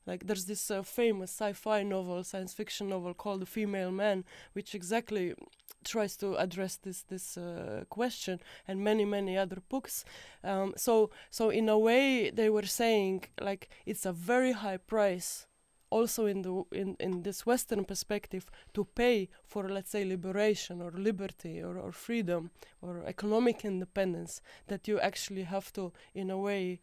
Like 0.06 0.26
there's 0.26 0.46
this 0.46 0.72
uh, 0.72 0.82
famous 0.82 1.32
sci-fi 1.32 1.84
novel, 1.84 2.24
science 2.24 2.54
fiction 2.54 2.90
novel 2.90 3.14
called 3.14 3.42
The 3.42 3.46
Female 3.46 3.92
Man, 3.92 4.26
which 4.54 4.74
exactly 4.74 5.36
tries 5.84 6.16
to 6.18 6.36
address 6.36 6.78
this 6.78 7.04
this 7.04 7.38
uh, 7.38 7.84
question, 7.90 8.40
and 8.68 8.84
many 8.84 9.06
many 9.06 9.38
other 9.38 9.62
books. 9.70 10.04
Um, 10.44 10.74
so 10.76 11.12
so 11.30 11.52
in 11.52 11.70
a 11.70 11.78
way, 11.78 12.32
they 12.32 12.50
were 12.50 12.66
saying 12.66 13.26
like 13.40 13.70
it's 13.86 14.06
a 14.06 14.12
very 14.12 14.54
high 14.54 14.78
price, 14.78 15.48
also 15.92 16.26
in 16.26 16.42
the 16.42 16.64
in 16.72 16.96
in 17.00 17.24
this 17.24 17.46
Western 17.46 17.86
perspective, 17.86 18.46
to 18.74 18.86
pay 18.86 19.28
for 19.46 19.70
let's 19.70 19.92
say 19.92 20.04
liberation 20.06 20.82
or 20.82 20.92
liberty 20.92 21.62
or, 21.64 21.78
or 21.78 21.92
freedom 21.92 22.50
or 22.82 23.04
economic 23.06 23.66
independence 23.66 24.42
that 24.68 24.88
you 24.88 25.00
actually 25.00 25.44
have 25.44 25.72
to 25.74 25.92
in 26.14 26.30
a 26.32 26.38
way 26.38 26.80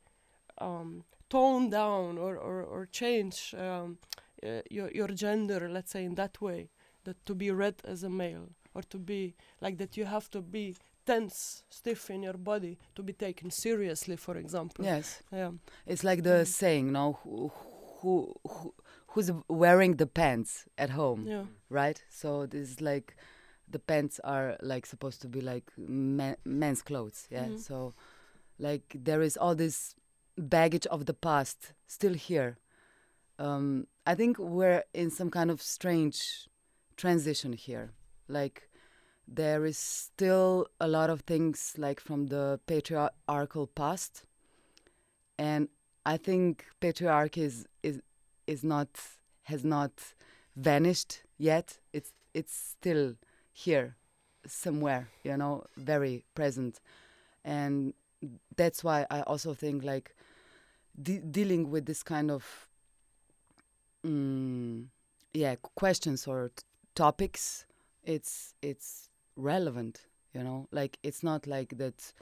um, 0.61 1.05
tone 1.29 1.71
down 1.71 2.19
or, 2.19 2.37
or, 2.37 2.63
or 2.63 2.87
change 2.87 3.55
um, 3.59 3.99
uh, 4.43 4.61
your, 4.71 4.91
your 4.95 5.09
gender 5.09 5.69
let's 5.69 5.91
say 5.93 6.05
in 6.05 6.15
that 6.15 6.41
way 6.41 6.69
that 7.05 7.17
to 7.27 7.35
be 7.35 7.51
read 7.51 7.75
as 7.85 8.03
a 8.05 8.09
male 8.09 8.49
or 8.75 8.83
to 8.83 8.99
be 8.99 9.35
like 9.61 9.77
that 9.79 9.97
you 9.97 10.05
have 10.07 10.29
to 10.31 10.41
be 10.41 10.75
tense 11.07 11.63
stiff 11.71 12.11
in 12.11 12.23
your 12.23 12.37
body 12.39 12.79
to 12.95 13.03
be 13.03 13.13
taken 13.13 13.51
seriously 13.51 14.17
for 14.17 14.37
example 14.37 14.85
Yes. 14.85 15.23
yeah 15.33 15.53
It's 15.87 16.05
like 16.05 16.23
the 16.23 16.45
Mm. 16.45 16.47
saying, 16.47 16.93
no, 16.93 17.13
who, 17.23 17.51
who, 18.01 18.35
who 18.47 18.75
who's 19.09 19.31
wearing 19.49 19.97
the 19.97 20.07
pants 20.07 20.67
at 20.77 20.91
home, 20.91 21.27
yeah 21.27 21.45
right? 21.71 22.03
So 22.09 22.47
this 22.47 22.71
is 22.71 22.81
like 22.81 23.17
the 23.71 23.79
pants 23.79 24.21
are 24.25 24.57
like 24.63 24.87
supposed 24.87 25.21
to 25.23 25.29
be 25.29 25.41
like 25.41 25.71
men, 25.77 26.37
men's 26.45 26.83
clothes, 26.83 27.27
yeah. 27.31 27.49
Mhm. 27.49 27.59
So 27.59 27.95
like 28.59 28.97
there 29.05 29.23
is 29.23 29.37
all 29.37 29.55
this 29.55 29.95
baggage 30.37 30.87
of 30.87 31.05
the 31.05 31.15
past 31.15 31.73
still 31.87 32.15
here. 32.15 32.59
Um, 33.39 33.87
I 34.07 34.15
think 34.15 34.39
we're 34.39 34.85
in 34.95 35.11
some 35.11 35.31
kind 35.31 35.51
of 35.51 35.61
strange 35.63 36.49
transition 36.97 37.53
here. 37.53 37.93
Like 38.29 38.71
there 39.27 39.67
is 39.67 39.79
still 39.79 40.67
a 40.81 40.89
lot 40.89 41.11
of 41.11 41.21
things 41.21 41.75
like 41.77 42.01
from 42.01 42.27
the 42.29 42.59
patriarchal 42.67 43.67
past 43.67 44.25
and 45.39 45.69
I 46.07 46.17
think 46.17 46.65
patriarchy 46.81 47.43
is 47.43 47.67
is 47.83 48.01
is 48.49 48.65
not 48.65 48.89
has 49.45 49.65
not 49.65 49.93
vanished 50.57 51.23
yet. 51.39 51.79
It's 51.93 52.13
it's 52.35 52.55
still 52.55 53.15
here 53.53 53.97
somewhere, 54.47 55.09
you 55.25 55.37
know, 55.37 55.65
very 55.77 56.25
present, 56.35 56.81
and 57.45 57.95
that's 58.57 58.83
why 58.85 59.07
I 59.11 59.23
also 59.23 59.55
think 59.55 59.85
like 59.85 60.15
de- 61.01 61.21
dealing 61.21 61.71
with 61.71 61.87
this 61.87 62.03
kind 62.03 62.31
of 62.31 62.69
mm, 64.05 64.87
yeah 65.35 65.57
questions 65.77 66.27
or 66.27 66.51
t- 66.57 66.65
topics, 66.95 67.67
it's 68.05 68.55
it's 68.63 69.11
relevant, 69.37 70.07
you 70.35 70.43
know, 70.43 70.69
like 70.73 70.99
it's 71.03 71.23
not 71.23 71.47
like 71.47 71.79
that. 71.79 72.13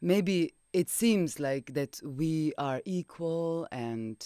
Maybe 0.00 0.54
it 0.72 0.90
seems 0.90 1.40
like 1.40 1.74
that 1.74 2.00
we 2.04 2.52
are 2.58 2.82
equal 2.84 3.66
and 3.72 4.24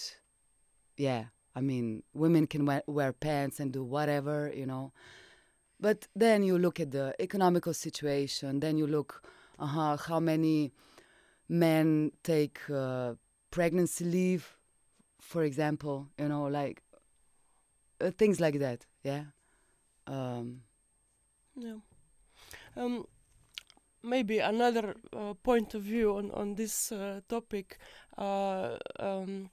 yeah 0.99 1.25
i 1.55 1.61
mean 1.61 2.03
women 2.13 2.45
can 2.45 2.65
wear, 2.65 2.83
wear 2.87 3.13
pants 3.13 3.59
and 3.59 3.73
do 3.73 3.83
whatever 3.83 4.51
you 4.55 4.67
know 4.67 4.91
but 5.79 6.07
then 6.15 6.43
you 6.43 6.57
look 6.57 6.79
at 6.79 6.91
the 6.91 7.15
economical 7.19 7.73
situation 7.73 8.59
then 8.59 8.77
you 8.77 8.85
look 8.87 9.23
uh-huh, 9.59 9.97
how 9.97 10.19
many 10.19 10.71
men 11.49 12.11
take 12.23 12.59
uh, 12.69 13.13
pregnancy 13.51 14.05
leave 14.05 14.57
for 15.21 15.43
example 15.43 16.07
you 16.19 16.27
know 16.27 16.43
like 16.45 16.83
uh, 18.01 18.11
things 18.11 18.39
like 18.39 18.59
that 18.59 18.85
yeah 19.03 19.23
um, 20.07 20.61
Yeah. 21.55 21.77
Um, 22.75 23.05
maybe 24.03 24.39
another 24.39 24.95
uh, 25.15 25.33
point 25.43 25.73
of 25.75 25.83
view 25.83 26.15
on 26.17 26.31
on 26.31 26.55
this 26.55 26.91
uh, 26.91 27.21
topic, 27.27 27.77
uh, 28.17 28.77
um, 28.99 29.49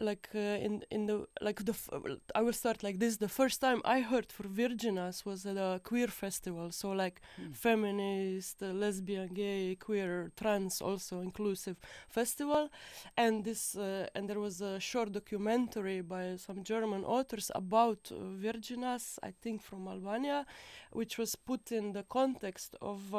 like 0.00 0.28
uh, 0.34 0.38
in 0.66 0.82
in 0.90 1.06
the 1.06 1.26
like 1.40 1.64
the 1.64 1.72
f- 1.72 1.88
I 2.34 2.42
will 2.42 2.52
start 2.52 2.82
like 2.82 2.98
this. 2.98 3.16
The 3.16 3.28
first 3.28 3.60
time 3.60 3.80
I 3.84 4.00
heard 4.00 4.32
for 4.32 4.44
Virginas 4.44 5.24
was 5.24 5.46
at 5.46 5.56
a 5.56 5.80
queer 5.82 6.08
festival. 6.08 6.70
So 6.72 6.90
like 6.90 7.20
Mm. 7.38 7.52
feminist, 7.54 8.62
uh, 8.62 8.72
lesbian, 8.72 9.28
gay, 9.34 9.76
queer, 9.76 10.32
trans, 10.36 10.80
also 10.82 11.20
inclusive 11.20 11.76
festival, 12.08 12.70
and 13.16 13.44
this 13.44 13.76
uh, 13.76 14.06
and 14.14 14.28
there 14.28 14.40
was 14.40 14.60
a 14.60 14.78
short 14.80 15.12
documentary 15.12 16.00
by 16.02 16.36
some 16.36 16.62
German 16.62 17.04
authors 17.04 17.50
about 17.54 18.10
uh, 18.12 18.16
Virginas, 18.42 19.18
I 19.22 19.32
think 19.42 19.62
from 19.62 19.88
Albania, 19.88 20.46
which 20.92 21.18
was 21.18 21.36
put 21.36 21.72
in 21.72 21.92
the 21.92 22.02
context 22.04 22.74
of. 22.80 23.14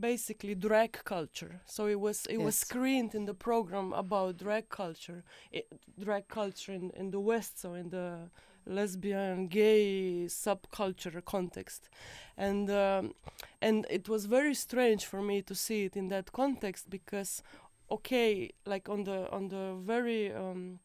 Basically 0.00 0.54
drag 0.54 0.92
culture. 1.04 1.60
So 1.66 1.86
it 1.86 2.00
was 2.00 2.26
it 2.26 2.38
was 2.38 2.56
screened 2.56 3.14
in 3.14 3.24
the 3.26 3.34
program 3.34 3.92
about 3.92 4.38
drag 4.38 4.68
culture. 4.68 5.24
It, 5.52 5.66
drag 5.98 6.28
culture 6.28 6.72
in, 6.72 6.90
in 6.90 7.10
the 7.10 7.20
west 7.20 7.60
so 7.60 7.74
in 7.74 7.90
the 7.90 8.30
lesbian 8.66 9.46
gay 9.46 10.26
subculture 10.26 11.24
context. 11.24 11.88
And 12.36 12.70
um, 12.70 13.14
and 13.62 13.86
it 13.88 14.08
was 14.08 14.26
very 14.26 14.54
strange 14.54 15.06
for 15.06 15.22
me 15.22 15.42
to 15.42 15.54
see 15.54 15.84
it 15.84 15.96
in 15.96 16.08
that 16.08 16.32
context 16.32 16.90
because 16.90 17.42
okay 17.90 18.50
like 18.66 18.88
on 18.88 19.04
the 19.04 19.30
on 19.30 19.48
the 19.48 19.74
very 19.80 20.32
um, 20.32 20.80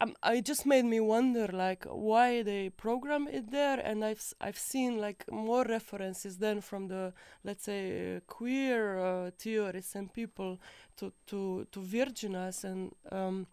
um, 0.00 0.14
I 0.22 0.40
just 0.40 0.66
made 0.66 0.84
me 0.84 1.00
wonder 1.00 1.48
like 1.52 1.84
why 1.84 2.42
they 2.42 2.70
program 2.70 3.28
it 3.28 3.50
there 3.50 3.78
and 3.78 4.04
I've 4.04 4.34
I've 4.40 4.58
seen 4.58 4.98
like 4.98 5.24
more 5.30 5.64
references 5.64 6.38
then 6.38 6.60
from 6.60 6.88
the 6.88 7.12
let's 7.44 7.64
say 7.64 8.16
uh, 8.16 8.20
queer 8.26 8.98
uh, 8.98 9.30
theorists 9.38 9.94
and 9.94 10.12
people 10.12 10.60
to 10.96 11.12
to 11.28 11.66
to 11.70 11.80
Virginas 11.80 12.64
and 12.64 12.92
um, 13.12 13.46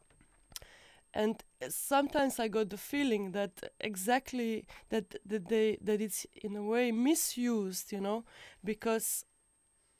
and 1.14 1.44
sometimes 1.70 2.40
I 2.40 2.48
got 2.48 2.70
the 2.70 2.78
feeling 2.78 3.32
that 3.34 3.52
exactly 3.80 4.66
that 4.90 5.16
that 5.26 5.50
they 5.50 5.78
that 5.82 6.02
it's 6.02 6.26
in 6.42 6.56
a 6.56 6.64
way 6.64 6.92
misused, 6.92 7.92
you 7.92 8.00
know, 8.00 8.24
because 8.64 9.26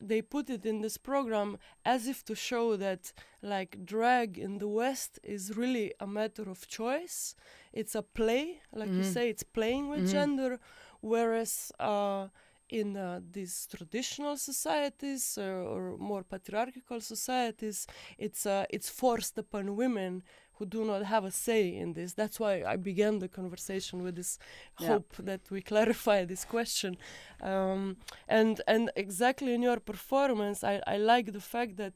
they 0.02 0.22
put 0.22 0.50
it 0.50 0.66
in 0.66 0.82
this 0.82 0.98
program 0.98 1.58
as 1.86 2.08
if 2.08 2.24
to 2.26 2.36
show 2.36 2.76
that 2.78 3.14
like 3.42 3.86
drag 3.86 4.38
in 4.38 4.58
the 4.60 4.68
West 4.68 5.20
is 5.24 5.56
really 5.58 5.94
a 6.00 6.08
matter 6.08 6.50
of 6.50 6.68
choice. 6.68 7.36
It's 7.74 7.96
a 7.96 8.02
play, 8.04 8.62
like 8.74 8.98
you 8.98 9.04
Mhm. 9.04 9.14
say, 9.14 9.30
it's 9.30 9.44
playing 9.44 9.90
with 9.90 10.04
Mhm. 10.04 10.06
gender, 10.06 10.60
whereas 11.02 11.72
uh, 11.80 12.28
in 12.70 12.96
uh, 12.98 13.20
these 13.32 13.68
traditional 13.68 14.38
societies 14.38 15.38
uh, 15.38 15.42
or 15.44 15.98
more 15.98 16.24
patriarchal 16.24 17.02
societies, 17.02 17.86
it's 18.18 18.46
uh, 18.46 18.66
it's 18.70 18.90
forced 18.90 19.38
upon 19.38 19.76
women 19.76 20.24
who 20.62 20.66
do 20.68 20.86
not 20.86 21.04
have 21.04 21.26
a 21.26 21.32
say 21.32 21.64
in 21.76 21.94
this. 21.94 22.14
That's 22.14 22.40
why 22.40 22.54
I 22.74 22.76
began 22.76 23.20
the 23.20 23.28
conversation 23.28 24.04
with 24.04 24.16
this 24.16 24.38
Yeah. 24.80 24.88
hope 24.90 25.16
that 25.30 25.42
we 25.50 25.62
clarify 25.74 26.26
this 26.26 26.46
question. 26.46 26.98
Um, 27.42 27.98
and 28.28 28.62
and 28.68 28.92
exactly 28.96 29.52
in 29.54 29.62
your 29.64 29.80
performance, 29.80 30.64
I, 30.64 30.76
I 30.96 30.98
like 31.14 31.28
the 31.34 31.46
fact 31.56 31.78
that 31.78 31.96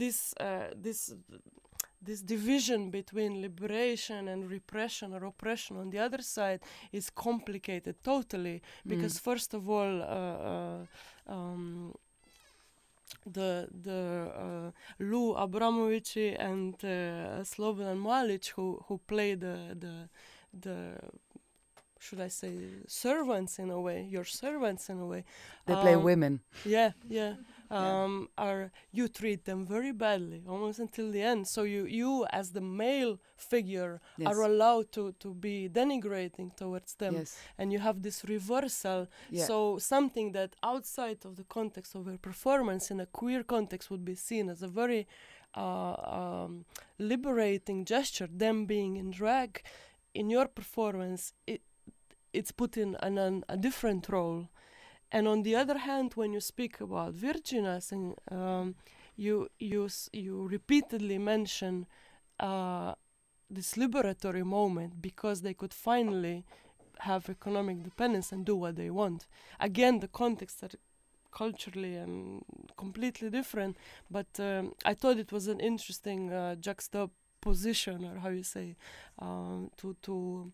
this 0.00 0.34
uh, 0.40 0.68
this 0.86 1.14
this 2.02 2.20
division 2.22 2.90
between 2.90 3.32
liberation 3.42 4.28
and 4.28 4.50
repression 4.50 5.12
or 5.16 5.22
oppression 5.26 5.76
on 5.76 5.90
the 5.90 5.98
other 6.06 6.22
side 6.22 6.60
is 6.92 7.10
complicated 7.10 7.94
totally 8.02 8.62
because 8.86 9.18
first 9.18 9.54
of 9.54 9.62
all 9.68 9.94
uh, 10.02 10.06
uh, 10.52 11.34
um, 11.34 11.94
the 13.26 13.68
the 13.82 14.30
uh, 14.36 14.70
Lou 14.98 15.34
Abramovici 15.34 16.34
and 16.38 16.74
uh, 16.84 17.42
Slobodan 17.44 17.98
Malic 17.98 18.46
who 18.56 18.82
who 18.86 18.98
play 19.06 19.34
the 19.34 19.76
the 19.78 20.08
the 20.52 20.76
should 21.98 22.20
I 22.20 22.28
say 22.28 22.54
servants 22.86 23.58
in 23.58 23.70
a 23.70 23.80
way 23.80 24.06
your 24.10 24.24
servants 24.24 24.88
in 24.88 24.98
a 25.00 25.06
way 25.06 25.24
They 25.66 25.74
play 25.74 25.94
Um, 25.94 26.02
women. 26.04 26.40
yeah 26.64 26.92
yeah 27.08 27.34
um, 27.70 28.28
are 28.36 28.70
you 28.92 29.08
treat 29.08 29.44
them 29.44 29.64
very 29.64 29.92
badly 29.92 30.42
almost 30.48 30.78
until 30.80 31.10
the 31.12 31.22
end 31.22 31.46
so 31.46 31.62
you 31.62 31.84
you 31.86 32.26
as 32.30 32.50
the 32.52 32.60
male 32.60 33.18
figure 33.36 34.00
Yes. 34.18 34.28
are 34.30 34.42
allowed 34.42 34.90
to 34.92 35.12
to 35.20 35.34
be 35.34 35.68
denigrating 35.68 36.50
towards 36.56 36.94
them 36.96 37.14
yes. 37.14 37.38
and 37.58 37.72
you 37.72 37.78
have 37.78 38.02
this 38.02 38.24
reversal 38.24 39.06
Yeah. 39.30 39.46
so 39.46 39.78
something 39.78 40.32
that 40.32 40.50
outside 40.62 41.20
of 41.24 41.36
the 41.36 41.44
context 41.44 41.94
of 41.94 42.06
a 42.06 42.18
performance 42.18 42.90
in 42.90 43.00
a 43.00 43.06
queer 43.06 43.42
context 43.44 43.90
would 43.90 44.04
be 44.04 44.14
seen 44.14 44.48
as 44.48 44.62
a 44.62 44.68
very 44.68 45.06
uh, 45.56 45.94
um, 46.18 46.64
liberating 46.98 47.84
gesture 47.84 48.28
them 48.44 48.66
being 48.66 48.96
in 48.96 49.10
drag 49.10 49.62
in 50.14 50.30
your 50.30 50.46
performance 50.46 51.32
it 51.46 51.62
it's 52.32 52.52
put 52.52 52.76
in 52.76 52.96
an, 53.02 53.18
an, 53.18 53.44
a 53.48 53.56
different 53.56 54.08
role 54.08 54.48
and 55.12 55.26
on 55.28 55.42
the 55.42 55.56
other 55.56 55.78
hand 55.78 56.12
when 56.14 56.32
you 56.32 56.40
speak 56.40 56.80
about 56.80 57.14
virginas 57.14 57.92
and 57.92 58.14
um, 58.30 58.74
you 59.16 59.48
you 59.58 59.88
you 60.12 60.46
repeatedly 60.46 61.18
mention 61.18 61.86
uh, 62.38 62.94
this 63.50 63.74
liberatory 63.74 64.44
moment 64.44 65.02
because 65.02 65.42
they 65.42 65.54
could 65.54 65.74
finally 65.74 66.44
have 67.00 67.28
economic 67.28 67.82
dependence 67.82 68.32
and 68.32 68.44
do 68.44 68.54
what 68.54 68.76
they 68.76 68.90
want. 68.90 69.26
Again, 69.58 70.00
the 70.00 70.08
context 70.08 70.62
are 70.62 70.70
culturally 71.32 71.96
and 71.96 72.44
completely 72.76 73.30
different, 73.30 73.76
but 74.10 74.28
um, 74.38 74.74
I 74.84 74.94
thought 74.94 75.18
it 75.18 75.32
was 75.32 75.48
an 75.48 75.60
interesting 75.60 76.32
uh, 76.32 76.56
juxtaposition, 76.56 78.04
or 78.04 78.18
how 78.18 78.28
you 78.30 78.42
say, 78.42 78.76
um, 79.18 79.70
to 79.78 79.96
to 80.02 80.52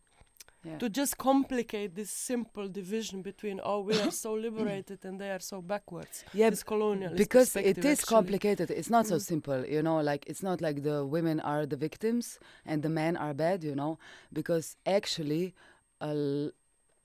Yeah. 0.66 0.78
to 0.78 0.88
just 0.88 1.16
complicate 1.16 1.94
this 1.94 2.10
simple 2.10 2.68
division 2.68 3.22
between 3.22 3.60
oh 3.62 3.80
we 3.80 3.94
are 4.00 4.10
so 4.10 4.32
liberated 4.46 5.04
and 5.04 5.20
they 5.20 5.30
are 5.30 5.40
so 5.52 5.62
backwards. 5.62 6.24
Yeah, 6.34 6.50
this 6.50 6.62
colonial 6.64 7.14
because 7.14 7.54
it 7.56 7.78
is 7.78 8.00
actually. 8.00 8.16
complicated. 8.16 8.70
It's 8.70 8.90
not 8.90 9.06
so 9.06 9.16
Mm. 9.16 9.20
simple, 9.32 9.60
you 9.66 9.82
know. 9.82 10.00
Like 10.10 10.26
it's 10.30 10.42
not 10.42 10.60
like 10.60 10.82
the 10.82 11.04
women 11.06 11.40
are 11.40 11.66
the 11.66 11.76
victims 11.76 12.38
and 12.64 12.82
the 12.82 12.88
men 12.88 13.16
are 13.16 13.34
bad, 13.34 13.62
you 13.64 13.74
know. 13.74 13.98
Because 14.32 14.76
actually, 14.84 15.54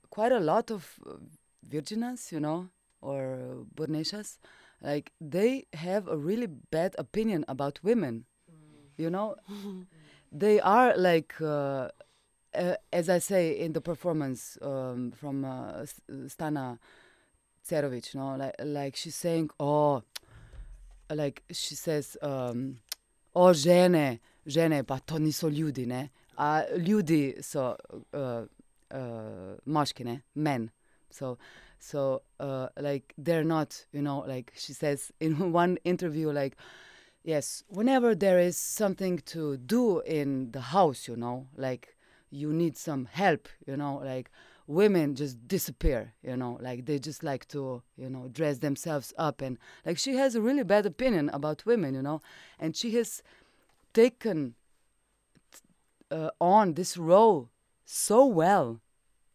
quite 0.10 0.32
a 0.32 0.40
lot 0.40 0.72
of 0.72 1.00
uh, 1.06 1.18
virginas, 1.70 2.32
you 2.32 2.40
know, 2.40 2.70
or 3.02 3.22
uh, 3.36 3.64
burneshas, 3.76 4.38
like 4.82 5.12
they 5.22 5.66
have 5.74 6.08
a 6.08 6.18
really 6.18 6.48
bad 6.48 6.96
opinion 6.98 7.46
about 7.48 7.80
women. 7.84 8.26
You 8.98 9.10
know, 9.10 9.36
they 10.32 10.60
are 10.60 10.96
like. 10.98 11.40
Uh, 11.42 11.90
uh, 12.54 12.76
as 12.92 13.10
I 13.10 13.20
say 13.20 13.60
in 13.60 13.74
the 13.74 13.82
performance 13.82 14.58
um, 14.62 15.12
from 15.12 15.46
uh, 15.46 15.86
Stana 16.10 16.80
Cerovic, 17.68 18.16
no, 18.16 18.36
like 18.36 18.56
like 18.60 18.96
she's 18.96 19.16
saying, 19.16 19.50
oh, 19.60 20.04
like 21.10 21.44
she 21.52 21.76
says, 21.76 22.18
um, 22.22 22.78
o 23.36 23.52
žene, 23.52 24.20
žene, 24.46 24.86
pa 24.86 25.00
to 25.06 25.16
niso 25.16 25.50
ljudi, 25.50 25.86
ne, 25.88 26.10
a 26.38 26.64
ljudi 26.78 27.44
so 27.44 27.76
uh, 28.14 28.46
uh, 28.92 29.58
moški, 29.66 30.06
ne, 30.06 30.22
men. 30.36 30.72
So, 31.10 31.38
so 31.80 32.22
uh, 32.40 32.68
like 32.80 33.14
they're 33.18 33.44
not, 33.44 33.86
you 33.92 34.02
know, 34.02 34.24
like 34.28 34.54
she 34.56 34.74
says 34.74 35.12
in 35.20 35.52
one 35.54 35.78
interview, 35.84 36.32
like. 36.32 36.58
Yes, 37.24 37.64
whenever 37.68 38.16
there 38.16 38.40
is 38.40 38.58
something 38.58 39.20
to 39.28 39.56
do 39.58 40.00
in 40.00 40.50
the 40.54 40.60
house, 40.60 41.08
you 41.08 41.16
know, 41.16 41.46
like 41.56 41.96
you 42.32 42.52
need 42.54 42.78
some 42.78 43.06
help, 43.06 43.48
you 43.68 43.78
know, 43.78 44.02
like 44.04 44.32
women 44.68 45.16
just 45.16 45.48
disappear, 45.48 46.14
you 46.24 46.36
know, 46.38 46.58
like 46.62 46.86
they 46.86 46.98
just 46.98 47.24
like 47.24 47.48
to, 47.50 47.84
you 47.98 48.10
know, 48.10 48.30
dress 48.30 48.60
themselves 48.60 49.14
up 49.18 49.42
and 49.42 49.58
like 49.86 49.98
she 49.98 50.16
has 50.16 50.34
a 50.34 50.42
really 50.42 50.64
bad 50.64 50.86
opinion 50.86 51.30
about 51.34 51.66
women, 51.66 51.94
you 51.94 52.02
know, 52.02 52.22
and 52.60 52.76
she 52.76 52.96
has 52.96 53.22
taken 53.94 54.56
uh, 56.10 56.30
on 56.40 56.74
this 56.74 56.98
role 56.98 57.50
so 57.86 58.26
well, 58.26 58.82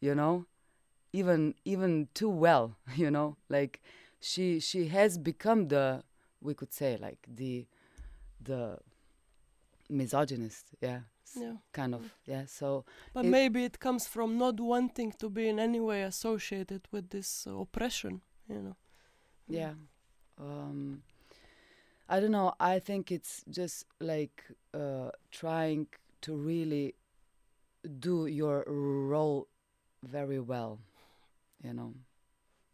you 0.01 0.15
know, 0.15 0.47
even 1.13 1.55
even 1.65 2.09
too 2.15 2.31
well, 2.31 2.77
you 2.97 3.11
know, 3.11 3.37
like 3.49 3.83
she 4.21 4.59
she 4.59 4.89
has 4.89 5.19
become 5.19 5.69
the 5.69 6.03
we 6.41 6.55
could 6.55 6.73
say 6.73 6.97
like 7.01 7.27
the 7.29 7.67
the 8.41 8.79
misogynist, 9.89 10.69
yeah, 10.81 11.01
Yeah. 11.35 11.57
kind 11.73 11.95
of, 11.95 12.03
yeah. 12.27 12.45
So 12.47 12.85
But 13.13 13.25
It- 13.25 13.31
maybe 13.31 13.65
it 13.65 13.79
comes 13.79 14.07
from 14.07 14.39
not 14.39 14.61
wanting 14.61 15.13
to 15.19 15.29
be 15.31 15.49
in 15.49 15.59
any 15.59 15.81
way 15.81 16.03
associated 16.03 16.83
with 16.93 17.11
this 17.11 17.47
uh, 17.47 17.59
oppression, 17.61 18.23
you 18.49 18.63
know. 18.63 18.77
yeah 19.49 19.75
um 20.39 21.03
i 22.09 22.21
don't 22.21 22.33
know 22.33 22.53
i 22.61 22.79
think 22.81 23.11
it's 23.11 23.45
just 23.49 23.87
like 24.01 24.45
uh 24.75 25.11
trying 25.31 25.87
to 26.21 26.35
really 26.37 26.95
do 28.01 28.27
your 28.27 28.65
role 28.67 29.47
very 30.03 30.41
well 30.41 30.79
you 31.63 31.73
know 31.73 31.95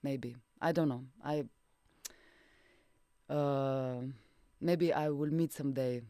maybe 0.03 0.37
i 0.61 0.73
don't 0.73 0.89
know 0.89 1.05
i 1.25 1.45
uh 3.29 4.01
maybe 4.61 4.93
i 4.93 5.09
will 5.09 5.31
meet 5.33 5.53
someday 5.53 6.03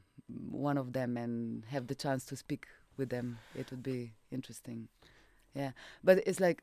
one 0.51 0.79
of 0.79 0.92
them 0.92 1.16
and 1.16 1.64
have 1.66 1.87
the 1.87 1.95
chance 1.95 2.25
to 2.25 2.37
speak 2.37 2.66
with 2.97 3.09
them 3.09 3.38
it 3.55 3.71
would 3.71 3.83
be 3.83 4.12
interesting 4.31 4.88
yeah 5.55 5.71
but 6.05 6.18
it's 6.27 6.40
like 6.40 6.62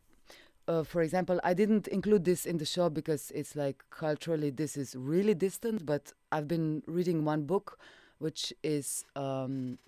uh, 0.69 0.83
for 0.83 1.01
example, 1.01 1.39
I 1.43 1.55
didn't 1.55 1.87
include 1.87 2.25
this 2.25 2.45
in 2.45 2.59
the 2.59 2.65
show 2.65 2.89
because 2.89 3.31
it's 3.31 3.55
like 3.55 3.83
culturally 3.89 4.51
this 4.51 4.77
is 4.77 4.95
really 4.95 5.33
distant. 5.33 5.83
But 5.83 6.13
I've 6.31 6.47
been 6.47 6.83
reading 6.85 7.25
one 7.25 7.43
book, 7.43 7.79
which 8.19 8.53
is 8.61 9.03
um, 9.15 9.79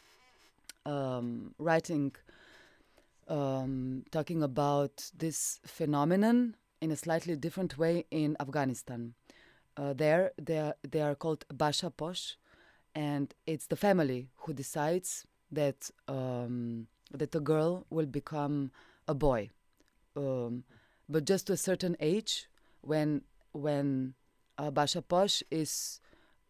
um, 0.87 1.53
writing, 1.59 2.13
um, 3.27 4.05
talking 4.09 4.41
about 4.41 5.11
this 5.15 5.59
phenomenon 5.63 6.55
in 6.81 6.89
a 6.89 6.95
slightly 6.95 7.35
different 7.35 7.77
way 7.77 8.05
in 8.09 8.35
Afghanistan. 8.39 9.13
Uh, 9.77 9.93
there, 9.93 10.31
they 10.41 10.57
are, 10.57 10.75
they 10.89 11.01
are 11.01 11.13
called 11.13 11.45
Bacha 11.53 11.91
Posh, 11.91 12.37
and 12.95 13.33
it's 13.45 13.67
the 13.67 13.75
family 13.75 14.29
who 14.37 14.53
decides 14.53 15.25
that 15.51 15.89
um, 16.07 16.87
that 17.11 17.35
a 17.35 17.39
girl 17.39 17.85
will 17.89 18.05
become 18.05 18.71
a 19.07 19.13
boy. 19.13 19.49
Um, 20.15 20.63
but 21.09 21.25
just 21.25 21.47
to 21.47 21.53
a 21.53 21.57
certain 21.57 21.95
age 21.99 22.47
when 22.81 23.21
when 23.53 24.13
uh, 24.57 24.71
Bacha 24.71 25.01
Posh 25.01 25.43
is 25.51 25.99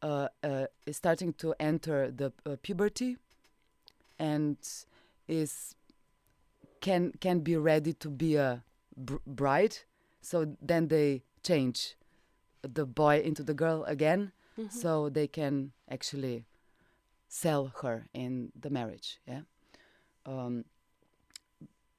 uh, 0.01 0.27
uh, 0.43 0.65
is 0.85 0.97
starting 0.97 1.33
to 1.33 1.53
enter 1.59 2.11
the 2.11 2.31
uh, 2.45 2.55
puberty 2.61 3.17
and 4.19 4.57
is 5.27 5.75
can 6.79 7.11
can 7.19 7.39
be 7.39 7.55
ready 7.55 7.93
to 7.93 8.09
be 8.09 8.35
a 8.35 8.63
br- 8.97 9.23
bride 9.25 9.77
so 10.21 10.55
then 10.61 10.87
they 10.87 11.23
change 11.43 11.95
the 12.61 12.85
boy 12.85 13.19
into 13.19 13.43
the 13.43 13.53
girl 13.53 13.83
again 13.85 14.31
Mhm. 14.63 14.71
so 14.71 15.09
they 15.09 15.27
can 15.27 15.71
actually 15.89 16.45
sell 17.27 17.71
her 17.81 18.07
in 18.13 18.51
the 18.59 18.69
marriage 18.69 19.19
yeah? 19.27 19.41
Um, 20.25 20.65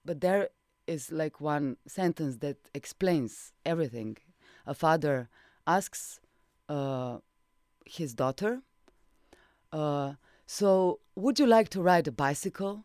but 0.05 0.21
there 0.21 0.51
is 0.87 1.11
like 1.13 1.41
one 1.41 1.77
sentence 1.87 2.37
that 2.39 2.57
explains 2.75 3.53
everything. 3.65 4.17
A 4.67 4.75
father 4.75 5.29
asks 5.67 6.21
uh, 6.69 7.19
his 7.87 8.15
daughter 8.15 8.63
uh, 9.73 10.15
so 10.47 11.01
would 11.15 11.39
you 11.39 11.47
like 11.47 11.69
to 11.71 11.81
ride 11.81 12.07
a 12.07 12.13
bicycle? 12.13 12.85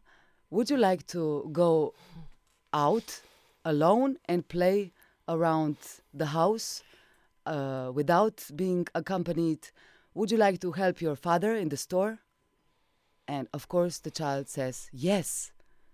Would 0.49 0.69
you 0.69 0.77
like 0.77 1.05
to 1.07 1.49
go 1.51 1.93
out 2.73 3.21
alone 3.65 4.17
and 4.25 4.47
play 4.47 4.93
around 5.27 5.77
the 6.13 6.27
house 6.27 6.83
uh, 7.47 7.91
without 7.93 8.37
being 8.55 8.85
accompanied 8.95 9.69
would 10.13 10.31
you 10.31 10.37
like 10.37 10.59
to 10.61 10.71
help 10.71 10.99
your 11.01 11.15
father 11.15 11.55
in 11.55 11.69
the 11.69 11.77
store? 11.77 12.19
And 13.27 13.47
of 13.53 13.67
course 13.67 13.99
the 13.99 14.11
child 14.11 14.47
says 14.49 14.89
yes 14.91 15.51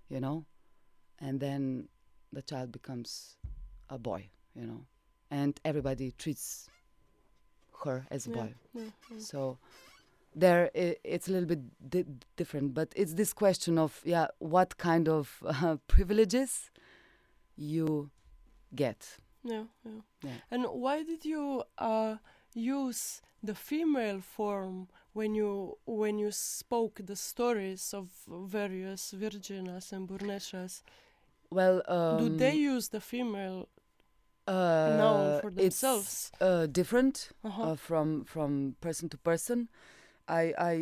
you 0.10 0.20
know? 0.20 0.46
And 1.20 1.40
then 1.40 1.88
the 2.32 2.42
child 2.42 2.72
becomes 2.72 3.38
a 3.90 3.98
boy 3.98 4.30
you 4.56 4.66
know? 4.66 4.82
And 5.32 5.60
everybody 5.66 6.12
treats 6.12 6.70
her 7.84 8.06
as 8.12 8.28
a 8.28 8.30
Yeah, 8.30 8.36
boy. 8.36 8.54
yeah, 8.74 8.82
yeah. 9.12 9.18
so 9.20 9.58
there 10.36 10.72
i 10.76 10.96
it's 11.04 11.28
a 11.28 11.32
little 11.32 11.48
bit 11.54 11.62
di- 11.90 12.06
different 12.38 12.74
but 12.74 12.88
it's 12.96 13.14
this 13.14 13.34
question 13.34 13.78
of 13.78 14.02
yeah 14.04 14.28
what 14.40 14.78
kind 14.78 15.08
of 15.08 15.44
uh, 15.46 15.76
privileges 15.88 16.72
you 17.56 18.10
get 18.74 19.18
Yeah, 19.44 19.66
yeah. 19.86 20.02
Yeah. 20.24 20.40
And 20.52 20.66
why 20.66 21.04
did 21.04 21.26
you 21.26 21.64
uh, 21.78 22.18
use 22.54 23.22
the 23.44 23.56
female 23.56 24.22
form 24.22 24.88
when 25.14 25.36
you 25.36 25.78
when 25.86 26.18
you 26.20 26.32
spoke 26.32 27.00
the 27.04 27.16
stories 27.16 27.94
of 27.94 28.10
various 28.28 29.14
virginas 29.14 29.92
and 29.94 30.08
burneshas 30.08 30.84
Well, 31.52 31.82
um, 31.88 32.16
do 32.16 32.30
they 32.30 32.54
use 32.56 32.90
the 32.90 33.02
female 33.02 33.68
uh, 34.48 34.52
noun 34.86 35.34
for 35.34 35.52
themselves 35.52 36.32
It's 36.32 36.32
uh, 36.42 36.68
different 36.68 37.30
uh-huh. 37.44 37.70
uh, 37.70 37.76
from 37.76 38.26
from 38.26 38.76
person 38.82 39.10
to 39.10 39.18
person. 39.18 39.70
I 40.28 40.54
I 40.58 40.74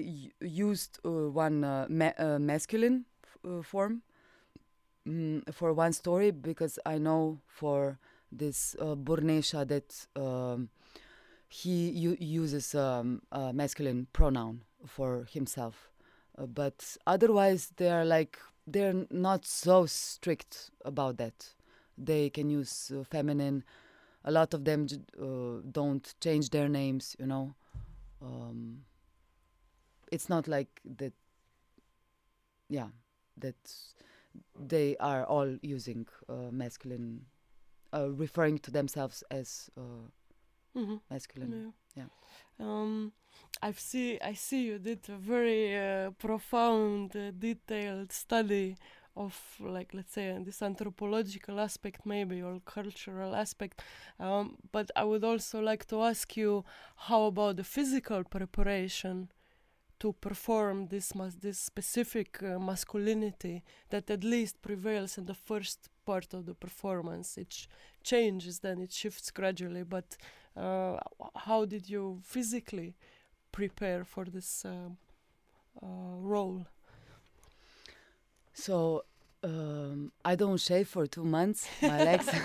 used 0.41 0.99
uh, 1.05 1.29
one 1.31 1.63
uh, 1.63 1.87
ma- 1.89 2.17
uh, 2.17 2.39
masculine 2.39 3.05
f- 3.23 3.37
uh, 3.45 3.61
form 3.63 4.01
mm, 5.07 5.41
for 5.53 5.73
one 5.73 5.93
story 5.93 6.31
because 6.31 6.79
I 6.85 6.97
know 6.97 7.39
for 7.47 7.99
this 8.31 8.75
uh, 8.79 8.95
Burnesha 8.95 9.67
that 9.67 10.07
um, 10.21 10.69
he 11.49 11.89
u- 11.89 12.17
uses 12.19 12.75
um, 12.75 13.21
a 13.31 13.53
masculine 13.53 14.07
pronoun 14.13 14.63
for 14.85 15.27
himself, 15.31 15.89
uh, 16.37 16.45
but 16.45 16.97
otherwise 17.07 17.73
they 17.77 17.89
are 17.89 18.05
like 18.05 18.39
they're 18.67 19.05
not 19.09 19.45
so 19.45 19.85
strict 19.85 20.71
about 20.85 21.17
that. 21.17 21.53
They 21.97 22.29
can 22.29 22.49
use 22.49 22.91
uh, 22.95 23.03
feminine. 23.03 23.63
A 24.25 24.31
lot 24.31 24.53
of 24.53 24.65
them 24.65 24.87
uh, 25.21 25.61
don't 25.71 26.13
change 26.21 26.49
their 26.51 26.69
names, 26.69 27.15
you 27.19 27.25
know. 27.27 27.53
Um, 28.21 28.83
it's 30.11 30.29
not 30.29 30.47
like 30.47 30.81
that. 30.97 31.13
Yeah, 32.69 32.87
that 33.37 33.55
they 34.59 34.95
are 34.97 35.25
all 35.25 35.57
using 35.61 36.07
uh, 36.29 36.51
masculine, 36.51 37.25
uh, 37.93 38.09
referring 38.11 38.59
to 38.59 38.71
themselves 38.71 39.23
as 39.31 39.69
uh, 39.77 40.09
hmm 40.73 40.97
masculine. 41.09 41.73
Yeah. 41.95 42.03
Yeah. 42.03 42.09
Um, 42.59 43.11
I 43.61 43.71
see. 43.73 44.19
I 44.21 44.33
see. 44.33 44.63
You 44.63 44.79
did 44.79 45.09
a 45.09 45.17
very 45.17 45.77
uh, 45.77 46.11
profound, 46.11 47.15
uh, 47.15 47.31
detailed 47.31 48.11
study 48.11 48.77
of, 49.15 49.35
like, 49.59 49.93
let's 49.93 50.13
say, 50.13 50.37
this 50.43 50.61
anthropological 50.61 51.59
aspect, 51.59 52.05
maybe, 52.05 52.41
or 52.41 52.61
cultural 52.65 53.35
aspect. 53.35 53.81
Um, 54.19 54.55
but 54.71 54.89
I 54.95 55.03
would 55.03 55.23
also 55.23 55.59
like 55.61 55.85
to 55.87 56.01
ask 56.01 56.37
you, 56.37 56.63
how 56.95 57.23
about 57.25 57.57
the 57.57 57.63
physical 57.65 58.23
preparation 58.23 59.29
to 59.99 60.13
perform 60.13 60.87
this 60.87 61.13
this 61.41 61.59
specific 61.59 62.41
uh, 62.41 62.57
masculinity 62.59 63.63
that 63.89 64.09
at 64.09 64.23
least 64.23 64.61
prevails 64.61 65.17
in 65.17 65.25
the 65.25 65.35
first 65.35 65.89
part 66.11 66.33
of 66.33 66.41
the 66.45 66.53
performance? 66.65 67.37
It 67.37 67.49
ch- 67.49 67.67
changes, 68.03 68.59
then 68.59 68.77
it 68.81 68.91
shifts 68.91 69.27
gradually, 69.39 69.83
but 69.83 70.09
uh, 70.65 70.97
how 71.47 71.65
did 71.73 71.89
you 71.89 72.19
physically 72.23 72.89
prepare 73.51 74.03
for 74.03 74.25
this 74.25 74.49
um, 74.65 74.97
uh, 75.81 76.15
role? 76.33 76.65
So 78.53 79.03
um, 79.43 80.11
I 80.31 80.35
don't 80.35 80.59
shave 80.59 80.87
for 80.87 81.07
two 81.07 81.23
months. 81.23 81.67
My 81.81 82.03
legs. 82.03 82.29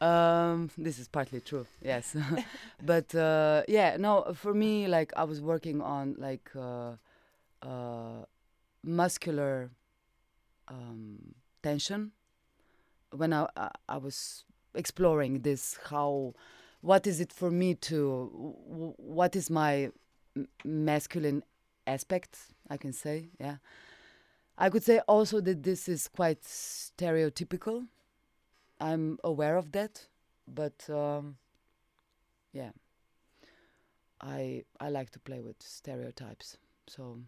um, 0.00 0.70
this 0.76 0.98
is 0.98 1.08
partly 1.08 1.40
true, 1.40 1.66
yes, 1.82 2.16
but 2.92 3.14
uh, 3.14 3.62
yeah, 3.68 3.96
no. 3.96 4.32
For 4.34 4.54
me, 4.54 4.86
like 4.86 5.12
I 5.16 5.24
was 5.24 5.40
working 5.40 5.80
on 5.80 6.16
like 6.18 6.50
uh, 6.56 6.92
uh, 7.62 8.24
muscular 8.84 9.70
um, 10.70 11.34
tension 11.62 12.12
when 13.10 13.32
I, 13.32 13.48
I 13.56 13.70
I 13.88 13.96
was 13.96 14.44
exploring 14.74 15.40
this. 15.40 15.78
How, 15.90 16.34
what 16.80 17.06
is 17.06 17.20
it 17.20 17.32
for 17.32 17.50
me 17.50 17.74
to? 17.74 18.54
What 18.96 19.36
is 19.36 19.50
my 19.50 19.90
masculine 20.64 21.42
aspect? 21.86 22.38
I 22.70 22.76
can 22.76 22.92
say, 22.92 23.30
yeah. 23.40 23.56
I 24.56 24.70
could 24.70 24.82
say 24.82 24.98
also 25.06 25.40
that 25.40 25.62
this 25.62 25.88
is 25.88 26.08
quite 26.08 26.42
stereotypical. 26.42 27.86
I'm 28.80 29.18
aware 29.22 29.56
of 29.56 29.72
that, 29.72 30.08
but 30.46 30.88
um, 30.90 31.36
yeah, 32.52 32.70
I 34.20 34.64
I 34.80 34.90
like 34.90 35.10
to 35.10 35.18
play 35.20 35.40
with 35.40 35.56
stereotypes. 35.62 36.58
So 36.86 37.18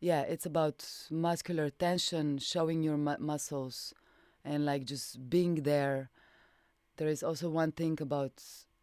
yeah, 0.00 0.22
it's 0.22 0.46
about 0.46 0.84
muscular 1.10 1.70
tension, 1.70 2.38
showing 2.38 2.82
your 2.82 2.96
mu- 2.96 3.18
muscles, 3.18 3.94
and 4.44 4.64
like 4.64 4.84
just 4.84 5.28
being 5.28 5.56
there. 5.56 6.10
There 6.96 7.08
is 7.08 7.22
also 7.22 7.48
one 7.48 7.72
thing 7.72 7.98
about 8.00 8.42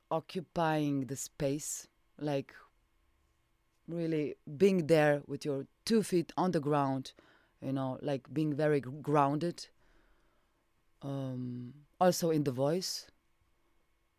occupying 0.10 1.06
the 1.06 1.16
space, 1.16 1.88
like 2.20 2.54
really 3.88 4.36
being 4.58 4.88
there 4.88 5.22
with 5.28 5.46
your 5.46 5.66
two 5.86 6.04
feet 6.04 6.32
on 6.38 6.52
the 6.52 6.60
ground, 6.60 7.14
you 7.62 7.72
know, 7.74 7.98
like 8.02 8.32
being 8.34 8.54
very 8.54 8.80
gr- 8.82 8.90
grounded. 9.02 9.68
Um, 11.02 11.74
also 12.00 12.32
in 12.32 12.44
the 12.44 12.52
voice. 12.52 13.08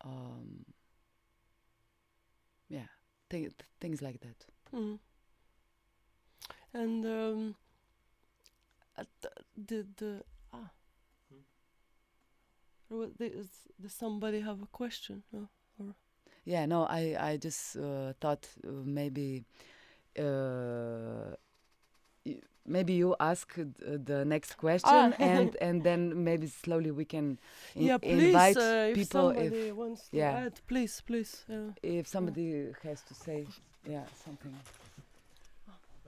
Um, 0.00 0.64
yeah, 2.68 2.86
th- 3.30 3.52
things 3.80 4.00
like 4.00 4.20
that. 4.20 4.46
Mm. 4.74 4.98
And 6.74 7.04
um, 7.06 7.54
the, 8.96 9.30
the, 9.56 9.86
the 9.96 10.22
ah. 10.52 10.70
Well, 12.90 13.10
Does, 13.18 13.48
does 13.80 13.92
somebody 13.92 14.40
have 14.40 14.62
a 14.62 14.66
question? 14.66 15.22
No? 15.32 15.48
Yeah, 16.48 16.64
no, 16.64 16.84
I 16.84 17.14
I 17.20 17.36
just 17.36 17.76
uh, 17.76 18.14
thought 18.20 18.48
uh, 18.64 18.70
maybe 18.84 19.44
uh, 20.18 21.34
maybe 22.64 22.94
you 22.94 23.14
ask 23.20 23.54
the 23.56 24.24
next 24.24 24.56
question 24.56 24.90
Ah. 24.90 25.12
and 25.18 25.56
and 25.60 25.82
then 25.82 26.24
maybe 26.24 26.46
slowly 26.46 26.90
we 26.90 27.04
can 27.04 27.38
yeah, 27.74 27.98
please. 27.98 28.28
invite 28.28 28.56
uh, 28.56 28.88
if 28.90 28.94
people 28.94 29.28
somebody 29.28 29.68
if 29.68 29.76
wants 29.76 30.08
to 30.08 30.16
yeah. 30.16 30.46
add, 30.46 30.60
please, 30.66 31.02
please. 31.02 31.44
Yeah. 31.48 31.72
if 31.82 32.06
somebody 32.06 32.72
has 32.82 33.02
to 33.02 33.14
say 33.14 33.46
yeah 33.84 34.04
something. 34.24 34.54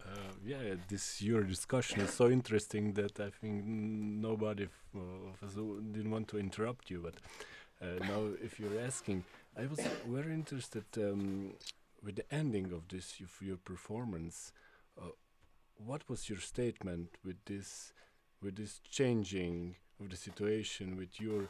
Uh, 0.06 0.32
yeah, 0.44 0.74
this 0.88 1.22
your 1.22 1.42
discussion 1.42 2.00
is 2.00 2.10
so 2.10 2.28
interesting 2.28 2.92
that 2.94 3.20
I 3.20 3.30
think 3.30 3.64
nobody 3.64 4.68
of 4.94 5.42
us 5.42 5.54
didn't 5.54 6.10
want 6.10 6.28
to 6.28 6.38
interrupt 6.38 6.90
you. 6.90 7.00
But 7.02 7.14
uh, 7.80 8.04
now, 8.04 8.28
if 8.42 8.58
you're 8.58 8.80
asking, 8.80 9.24
I 9.56 9.66
was 9.66 9.80
very 10.06 10.32
interested 10.32 10.84
um, 10.96 11.52
with 12.04 12.16
the 12.16 12.34
ending 12.34 12.72
of 12.72 12.88
this 12.88 13.20
of 13.20 13.46
your 13.46 13.56
performance. 13.56 14.52
Uh, 15.00 15.10
what 15.76 16.08
was 16.08 16.28
your 16.28 16.40
statement 16.40 17.08
with 17.24 17.36
this, 17.46 17.92
with 18.42 18.56
this 18.56 18.80
changing 18.90 19.76
of 20.00 20.10
the 20.10 20.16
situation, 20.16 20.96
with 20.96 21.20
your, 21.20 21.48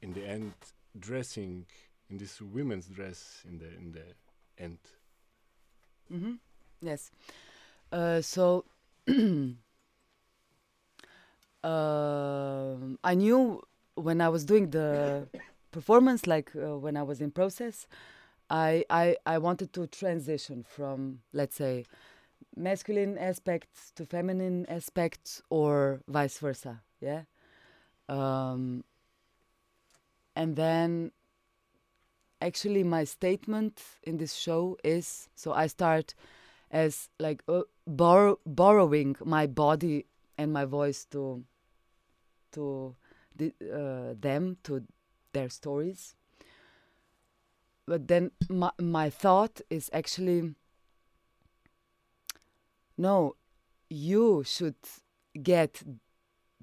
in 0.00 0.12
the 0.12 0.26
end, 0.26 0.52
dressing 0.98 1.66
in 2.10 2.18
this 2.18 2.40
women's 2.40 2.86
dress 2.86 3.42
in 3.48 3.58
the 3.58 3.66
in 3.66 3.92
the 3.92 4.62
end? 4.62 4.78
Mm-hmm. 6.12 6.34
Yes. 6.82 7.10
Uh, 7.92 8.22
so 8.22 8.64
um, 9.08 9.56
I 13.04 13.14
knew 13.14 13.62
when 13.94 14.20
I 14.20 14.28
was 14.28 14.44
doing 14.44 14.70
the 14.70 15.28
performance, 15.70 16.26
like 16.26 16.50
uh, 16.56 16.78
when 16.78 16.96
I 16.96 17.02
was 17.02 17.20
in 17.20 17.30
process, 17.30 17.86
I, 18.48 18.84
I 18.88 19.16
I 19.26 19.38
wanted 19.38 19.72
to 19.74 19.86
transition 19.86 20.62
from 20.62 21.20
let's 21.32 21.56
say 21.56 21.84
masculine 22.56 23.18
aspects 23.18 23.92
to 23.96 24.04
feminine 24.04 24.66
aspects 24.68 25.42
or 25.50 26.00
vice 26.08 26.38
versa. 26.38 26.80
Yeah. 27.00 27.22
Um, 28.08 28.84
and 30.34 30.56
then 30.56 31.12
actually 32.40 32.82
my 32.82 33.04
statement 33.04 33.82
in 34.02 34.16
this 34.16 34.34
show 34.34 34.76
is 34.82 35.28
so 35.34 35.52
I 35.52 35.66
start 35.66 36.14
as 36.70 37.08
like 37.18 37.42
uh, 37.48 37.62
borrow, 37.86 38.38
borrowing 38.46 39.16
my 39.24 39.46
body 39.46 40.06
and 40.38 40.52
my 40.52 40.64
voice 40.64 41.04
to 41.06 41.44
to 42.52 42.94
the, 43.34 43.52
uh, 43.72 44.14
them 44.20 44.58
to 44.62 44.84
their 45.32 45.48
stories. 45.48 46.14
But 47.86 48.08
then 48.08 48.30
my, 48.48 48.70
my 48.78 49.08
thought 49.08 49.60
is 49.70 49.90
actually 49.92 50.54
no 52.98 53.36
you 53.88 54.42
should 54.46 54.76
get 55.42 55.82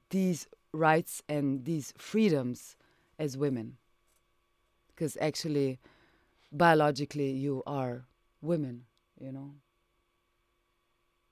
these 0.09 0.47
rights 0.71 1.23
and 1.27 1.65
these 1.65 1.93
freedoms 1.97 2.75
as 3.17 3.35
women. 3.35 3.77
Because 4.89 5.17
actually 5.19 5.79
biologically 6.51 7.31
you 7.31 7.61
are 7.67 8.05
women 8.41 8.85
you 9.19 9.31
know 9.31 9.53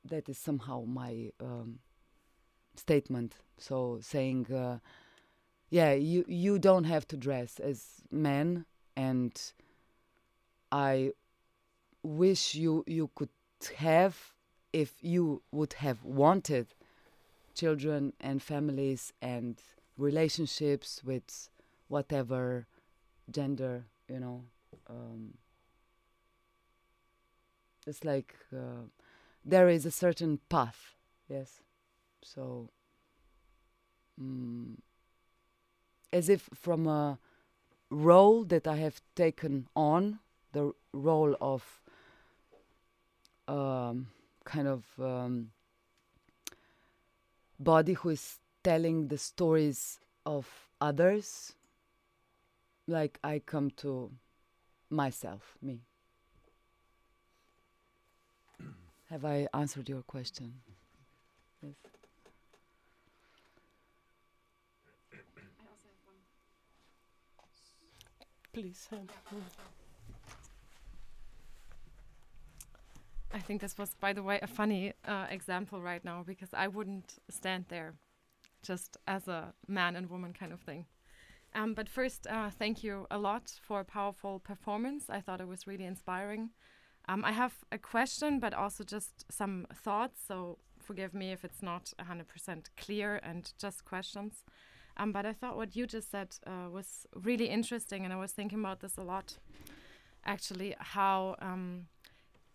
that 0.10 0.30
is 0.30 0.38
somehow 0.38 0.84
my 0.86 1.32
um, 1.42 1.80
statement. 2.76 3.36
So 3.58 4.00
saying, 4.02 4.52
uh, 4.52 4.80
yeah, 5.70 5.94
you 5.94 6.26
you 6.28 6.60
don't 6.60 6.86
have 6.86 7.08
to 7.10 7.18
dress 7.18 7.60
as 7.60 7.86
men, 8.12 8.66
and 8.96 9.34
I 10.72 11.12
wish 12.04 12.56
you 12.56 12.84
you 12.88 13.10
could 13.16 13.30
have 13.78 14.34
if 14.74 14.94
you 15.02 15.42
would 15.52 15.74
have 15.74 16.04
wanted 16.04 16.68
children 17.56 18.14
and 18.20 18.42
families 18.42 19.14
and 19.22 19.60
relationships 19.98 21.02
with 21.04 21.50
whatever 21.88 22.68
gender 23.32 23.86
you 24.08 24.20
know 24.20 24.44
um, 24.90 25.34
it's 27.88 28.04
like 28.04 28.36
uh, 28.54 28.86
there 29.48 29.70
is 29.70 29.86
a 29.86 29.92
certain 29.92 30.40
path. 30.50 30.96
Yes. 31.30 31.62
So 32.24 32.70
mm, 34.22 34.76
as 36.12 36.30
if 36.30 36.50
from 36.54 36.88
a 36.88 37.20
role 37.90 38.44
that 38.44 38.68
i 38.68 38.76
have 38.76 39.02
taken 39.16 39.68
on 39.76 40.20
the 40.52 40.72
role 40.94 41.36
of 41.40 41.82
um, 43.48 44.08
kind 44.44 44.68
of 44.68 44.84
um, 45.00 45.52
body 47.60 47.94
who 47.94 48.10
is 48.10 48.40
telling 48.64 49.08
the 49.08 49.18
stories 49.18 50.00
of 50.26 50.48
others 50.82 51.54
like 52.88 53.20
i 53.24 53.40
come 53.40 53.70
to 53.72 54.12
myself 54.90 55.58
me 55.62 55.80
have 59.10 59.26
i 59.26 59.48
answered 59.54 59.90
your 59.90 60.02
question 60.04 60.54
yes 61.62 61.76
Please. 68.54 68.88
um, 68.92 69.08
I 73.32 73.40
think 73.40 73.62
this 73.62 73.78
was, 73.78 73.94
by 74.00 74.14
the 74.14 74.24
way, 74.24 74.40
a 74.42 74.48
funny 74.48 74.94
uh, 75.08 75.28
example 75.30 75.80
right 75.80 76.04
now 76.04 76.24
because 76.26 76.50
I 76.54 76.68
wouldn't 76.68 77.20
stand 77.30 77.66
there 77.68 77.94
just 78.64 78.98
as 79.08 79.28
a 79.28 79.54
man 79.68 79.96
and 79.96 80.10
woman 80.10 80.34
kind 80.34 80.52
of 80.52 80.60
thing. 80.62 80.86
Um, 81.54 81.76
but 81.76 81.88
first, 81.88 82.26
uh, 82.28 82.50
thank 82.50 82.84
you 82.84 83.06
a 83.12 83.18
lot 83.20 83.52
for 83.62 83.82
a 83.82 83.86
powerful 83.86 84.40
performance. 84.40 85.06
I 85.10 85.22
thought 85.22 85.40
it 85.40 85.48
was 85.48 85.68
really 85.68 85.86
inspiring. 85.86 86.50
Um, 87.08 87.24
I 87.24 87.32
have 87.32 87.54
a 87.72 87.78
question, 87.78 88.40
but 88.40 88.54
also 88.54 88.84
just 88.84 89.26
some 89.32 89.66
thoughts. 89.74 90.20
So 90.28 90.58
forgive 90.80 91.14
me 91.14 91.32
if 91.32 91.46
it's 91.46 91.62
not 91.62 91.94
100% 92.00 92.66
clear 92.78 93.20
and 93.24 93.52
just 93.58 93.86
questions. 93.86 94.44
Um, 94.98 95.12
but 95.12 95.26
I 95.26 95.34
thought 95.34 95.56
what 95.56 95.76
you 95.76 95.86
just 95.86 96.10
said 96.10 96.36
uh, 96.46 96.70
was 96.72 97.06
really 97.16 97.46
interesting, 97.46 98.04
and 98.04 98.12
I 98.12 98.18
was 98.18 98.32
thinking 98.32 98.60
about 98.60 98.80
this 98.80 98.98
a 98.98 99.04
lot. 99.04 99.38
Actually, 100.26 100.76
how 100.80 101.36
um, 101.40 101.86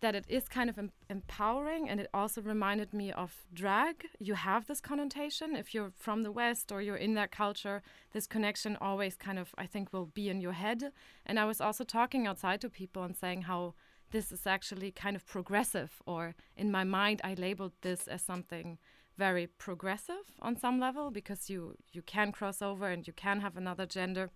that 0.01 0.17
it 0.17 0.27
is 0.29 0.49
kind 0.49 0.69
of 0.69 0.77
em- 0.77 0.91
empowering, 1.09 1.89
and 1.89 2.01
it 2.01 2.11
also 2.13 2.43
reminded 2.43 2.93
me 2.93 3.13
of 3.13 3.47
drag. 3.55 4.07
You 4.19 4.35
have 4.35 4.67
this 4.67 4.81
connotation 4.81 5.55
if 5.55 5.73
you're 5.73 5.93
from 5.97 6.25
the 6.25 6.33
West 6.33 6.73
or 6.73 6.83
you're 6.83 6.97
in 6.97 7.15
that 7.15 7.31
culture. 7.31 7.81
This 8.13 8.27
connection 8.27 8.77
always 8.81 9.15
kind 9.15 9.39
of, 9.39 9.55
I 9.57 9.67
think, 9.67 9.93
will 9.93 10.07
be 10.07 10.29
in 10.29 10.41
your 10.41 10.53
head. 10.53 10.93
And 11.25 11.39
I 11.39 11.45
was 11.45 11.61
also 11.61 11.85
talking 11.85 12.27
outside 12.27 12.61
to 12.63 12.69
people 12.69 13.05
and 13.05 13.17
saying 13.17 13.43
how 13.43 13.75
this 14.13 14.31
is 14.31 14.47
actually 14.47 14.93
kind 14.93 15.17
of 15.17 15.27
progressive, 15.27 16.01
or 16.07 16.35
in 16.57 16.71
my 16.71 16.85
mind, 16.85 17.21
I 17.25 17.35
labeled 17.35 17.73
this 17.81 18.07
as 18.07 18.23
something 18.23 18.79
very 19.19 19.47
progressive 19.47 20.25
on 20.41 20.57
some 20.57 20.79
level 20.81 21.11
because 21.11 21.51
you 21.51 21.75
you 21.93 22.03
can 22.03 22.33
cross 22.33 22.63
over 22.63 22.87
and 22.89 23.07
you 23.07 23.13
can 23.13 23.41
have 23.41 23.57
another 23.57 23.87
gender. 23.87 24.31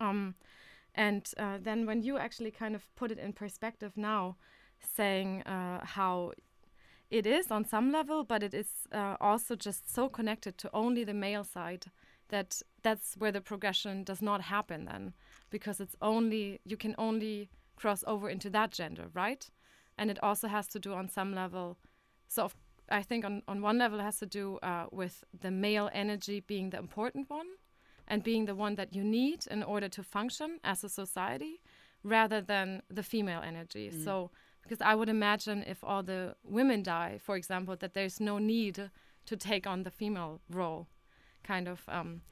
Um, 0.00 0.34
and 0.94 1.28
uh, 1.38 1.58
then 1.60 1.86
when 1.86 2.02
you 2.02 2.18
actually 2.18 2.50
kind 2.50 2.74
of 2.74 2.86
put 2.96 3.10
it 3.10 3.18
in 3.18 3.32
perspective 3.32 3.92
now 3.96 4.36
saying 4.96 5.42
uh, 5.42 5.84
how 5.84 6.32
it 7.10 7.26
is 7.26 7.50
on 7.50 7.64
some 7.64 7.92
level 7.92 8.24
but 8.24 8.42
it 8.42 8.54
is 8.54 8.70
uh, 8.92 9.16
also 9.20 9.54
just 9.54 9.92
so 9.92 10.08
connected 10.08 10.56
to 10.58 10.70
only 10.72 11.04
the 11.04 11.14
male 11.14 11.44
side 11.44 11.86
that 12.28 12.62
that's 12.82 13.16
where 13.18 13.32
the 13.32 13.40
progression 13.40 14.04
does 14.04 14.22
not 14.22 14.40
happen 14.42 14.84
then 14.84 15.12
because 15.50 15.80
it's 15.80 15.96
only 16.00 16.60
you 16.64 16.76
can 16.76 16.94
only 16.98 17.48
cross 17.80 18.02
over 18.06 18.28
into 18.28 18.50
that 18.50 18.70
gender 18.70 19.06
right 19.14 19.50
and 19.98 20.10
it 20.10 20.18
also 20.22 20.48
has 20.48 20.66
to 20.68 20.78
do 20.78 20.92
on 20.92 21.08
some 21.08 21.34
level 21.34 21.78
so 22.28 22.44
of 22.44 22.54
I 22.90 23.02
think 23.02 23.24
on, 23.24 23.42
on 23.46 23.62
one 23.62 23.78
level 23.78 24.00
it 24.00 24.02
has 24.02 24.18
to 24.18 24.26
do 24.26 24.58
uh, 24.62 24.86
with 24.90 25.22
the 25.38 25.50
male 25.50 25.90
energy 25.92 26.40
being 26.40 26.70
the 26.70 26.78
important 26.78 27.30
one 27.30 27.46
and 28.08 28.24
being 28.24 28.46
the 28.46 28.56
one 28.56 28.74
that 28.74 28.94
you 28.94 29.04
need 29.04 29.46
in 29.46 29.62
order 29.62 29.88
to 29.88 30.02
function 30.02 30.58
as 30.64 30.82
a 30.82 30.88
society 30.88 31.60
rather 32.02 32.40
than 32.40 32.82
the 32.90 33.04
female 33.04 33.42
energy. 33.46 33.90
Mm. 33.94 34.04
So, 34.04 34.30
because 34.62 34.80
I 34.80 34.94
would 34.94 35.08
imagine 35.08 35.62
if 35.66 35.84
all 35.84 36.02
the 36.02 36.34
women 36.42 36.82
die, 36.82 37.18
for 37.22 37.36
example, 37.36 37.76
that 37.76 37.94
there's 37.94 38.20
no 38.20 38.38
need 38.38 38.90
to 39.26 39.36
take 39.36 39.66
on 39.66 39.84
the 39.84 39.90
female 39.90 40.40
role, 40.50 40.88
kind 41.44 41.68
of. 41.68 41.82
Um, 41.88 42.22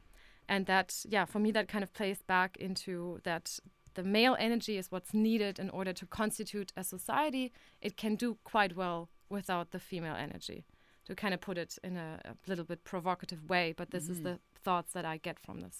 and 0.48 0.66
that, 0.66 1.04
yeah, 1.08 1.24
for 1.26 1.38
me, 1.38 1.52
that 1.52 1.68
kind 1.68 1.84
of 1.84 1.92
plays 1.92 2.22
back 2.22 2.56
into 2.56 3.20
that 3.22 3.58
the 3.98 4.04
male 4.18 4.36
energy 4.48 4.74
is 4.80 4.90
what's 4.92 5.12
needed 5.28 5.54
in 5.58 5.68
order 5.78 5.92
to 6.00 6.06
constitute 6.20 6.70
a 6.76 6.84
society. 6.94 7.44
It 7.86 7.94
can 8.02 8.14
do 8.24 8.28
quite 8.52 8.72
well 8.82 9.08
without 9.36 9.66
the 9.72 9.80
female 9.90 10.16
energy 10.26 10.64
to 11.06 11.14
kind 11.22 11.34
of 11.34 11.40
put 11.48 11.56
it 11.64 11.72
in 11.88 11.96
a, 11.96 12.10
a 12.32 12.34
little 12.50 12.64
bit 12.72 12.80
provocative 12.92 13.42
way 13.52 13.66
but 13.78 13.90
this 13.94 14.06
is 14.12 14.18
Mhm. 14.18 14.24
the 14.28 14.36
thoughts 14.66 14.90
that 14.92 15.04
i 15.12 15.16
get 15.28 15.38
from 15.46 15.56
this 15.64 15.76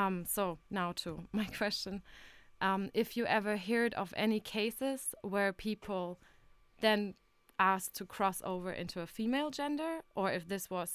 um, 0.00 0.24
so 0.36 0.58
now 0.70 0.92
to 1.02 1.10
my 1.40 1.46
question 1.60 1.94
um, 2.68 2.82
if 2.94 3.08
you 3.16 3.24
ever 3.38 3.56
heard 3.70 3.92
of 4.02 4.08
any 4.26 4.40
cases 4.40 5.14
where 5.32 5.52
people 5.52 6.04
then 6.80 7.14
asked 7.58 7.94
to 7.98 8.04
cross 8.16 8.38
over 8.52 8.70
into 8.82 9.00
a 9.00 9.06
female 9.06 9.50
gender 9.60 9.92
or 10.14 10.26
if 10.38 10.42
this 10.52 10.68
was 10.70 10.90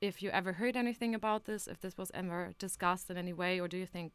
if 0.00 0.14
you 0.22 0.30
ever 0.40 0.52
heard 0.54 0.76
anything 0.76 1.14
about 1.14 1.44
this 1.44 1.62
if 1.72 1.78
this 1.80 1.96
was 1.96 2.10
ever 2.22 2.40
discussed 2.66 3.10
in 3.10 3.16
any 3.16 3.34
way 3.42 3.60
or 3.60 3.68
do 3.68 3.76
you 3.82 3.86
think 3.96 4.10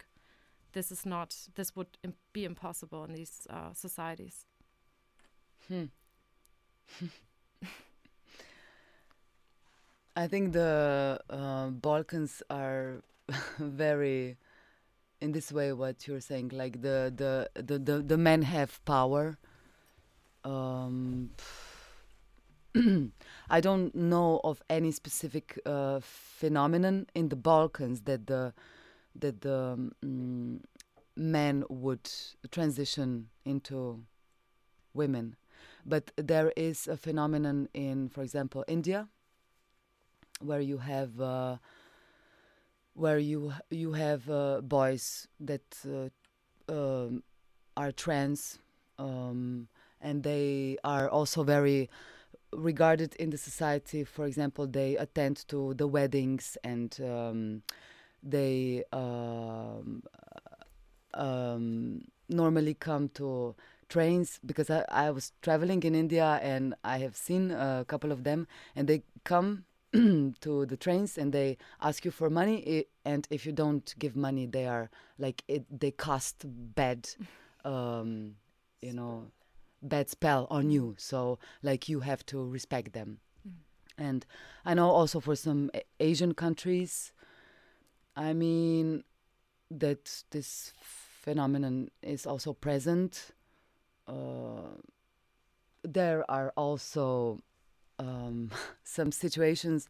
this 0.76 0.92
is 0.92 1.06
not 1.06 1.36
this 1.56 1.76
would 1.76 1.98
Im- 2.04 2.16
be 2.34 2.46
impossible 2.46 3.04
in 3.06 3.14
these 3.14 3.48
uh, 3.50 3.74
societies 3.74 4.46
Hmm. 5.68 5.86
I 10.16 10.28
think 10.28 10.54
the 10.54 11.20
uh, 11.30 11.70
Balkans 11.70 12.44
are 12.50 13.04
very, 13.60 14.38
in 15.22 15.32
this 15.34 15.52
way, 15.52 15.74
what 15.74 16.08
you're 16.08 16.22
saying, 16.22 16.52
like 16.54 16.82
the 16.82 17.14
the 17.16 17.50
the 17.62 17.80
the, 17.80 18.00
the 18.02 18.18
men 18.18 18.44
have 18.44 18.84
power. 18.86 19.38
Um, 20.46 21.32
I 23.50 23.62
don't 23.62 23.96
know 23.96 24.42
of 24.44 24.62
any 24.70 24.92
specific 24.92 25.60
uh, 25.66 26.00
phenomenon 26.04 27.08
in 27.16 27.30
the 27.30 27.36
Balkans 27.38 28.02
that 28.04 28.28
the 28.28 28.54
that 29.20 29.42
the 29.42 29.92
um, 30.04 30.62
men 31.16 31.64
would 31.70 32.10
transition 32.52 33.30
into 33.46 34.04
women 34.94 35.36
but 35.86 36.12
there 36.16 36.52
is 36.56 36.88
a 36.88 36.98
phenomenon 36.98 37.70
in, 37.74 38.10
for 38.10 38.24
example, 38.24 38.66
India, 38.68 39.08
where 40.42 40.60
you 40.60 40.80
have 40.80 41.22
uh, 41.22 41.58
where 42.94 43.20
you 43.20 43.54
you 43.70 43.94
have 43.94 44.30
uh, 44.30 44.62
boys 44.62 45.28
that 45.40 45.78
uh, 45.88 46.10
um, 46.74 47.24
are 47.78 47.92
trans, 47.92 48.58
um, 48.98 49.68
and 50.02 50.24
they 50.24 50.78
are 50.84 51.08
also 51.08 51.44
very 51.44 51.90
regarded 52.52 53.16
in 53.16 53.30
the 53.30 53.38
society. 53.38 54.04
For 54.04 54.26
example, 54.26 54.66
they 54.66 54.98
attend 54.98 55.48
to 55.50 55.76
the 55.76 55.88
weddings 55.88 56.58
and 56.64 56.98
um, 57.02 57.62
they 58.26 58.84
um, 58.92 60.04
um, 61.14 62.02
normally 62.28 62.74
come 62.74 63.10
to 63.10 63.56
trains 63.88 64.40
because 64.46 64.70
I, 64.70 64.84
I 64.90 65.12
was 65.12 65.32
traveling 65.42 65.84
in 65.84 65.94
India 65.96 66.40
and 66.42 66.74
I 66.84 66.98
have 66.98 67.16
seen 67.16 67.52
a 67.52 67.86
couple 67.88 68.12
of 68.12 68.24
them 68.24 68.48
and 68.76 68.88
they 68.88 69.04
come 69.24 69.66
to 69.94 70.66
the 70.66 70.76
trains 70.76 71.18
and 71.18 71.32
they 71.32 71.58
ask 71.82 72.04
you 72.04 72.12
for 72.12 72.30
money 72.30 72.86
and 73.06 73.28
if 73.30 73.46
you 73.46 73.52
don't 73.52 73.94
give 74.00 74.16
money 74.16 74.46
they 74.46 74.66
are 74.66 74.90
like 75.20 75.44
it 75.48 75.66
they 75.70 75.92
cast 75.92 76.44
bad 76.48 77.08
um, 77.66 78.36
you 78.82 78.92
know 78.92 79.28
bad 79.82 80.10
spell 80.10 80.48
on 80.50 80.70
you. 80.70 80.96
So 80.98 81.40
like 81.62 81.88
you 81.88 82.02
have 82.02 82.26
to 82.28 82.44
respect 82.44 82.94
them. 82.94 83.20
Mm. 83.48 83.54
and 83.98 84.26
I 84.66 84.74
know 84.74 84.90
also 84.90 85.20
for 85.20 85.36
some 85.36 85.70
Asian 86.00 86.34
countries 86.34 87.14
I 88.16 88.34
mean 88.34 89.04
that 89.72 90.24
this 90.32 90.74
phenomenon 90.82 91.90
is 92.02 92.26
also 92.26 92.54
present 92.54 93.32
uh, 94.08 94.78
there 95.84 96.30
are 96.30 96.52
also 96.56 97.40
um, 98.00 98.52
some 98.84 99.12
situations 99.12 99.88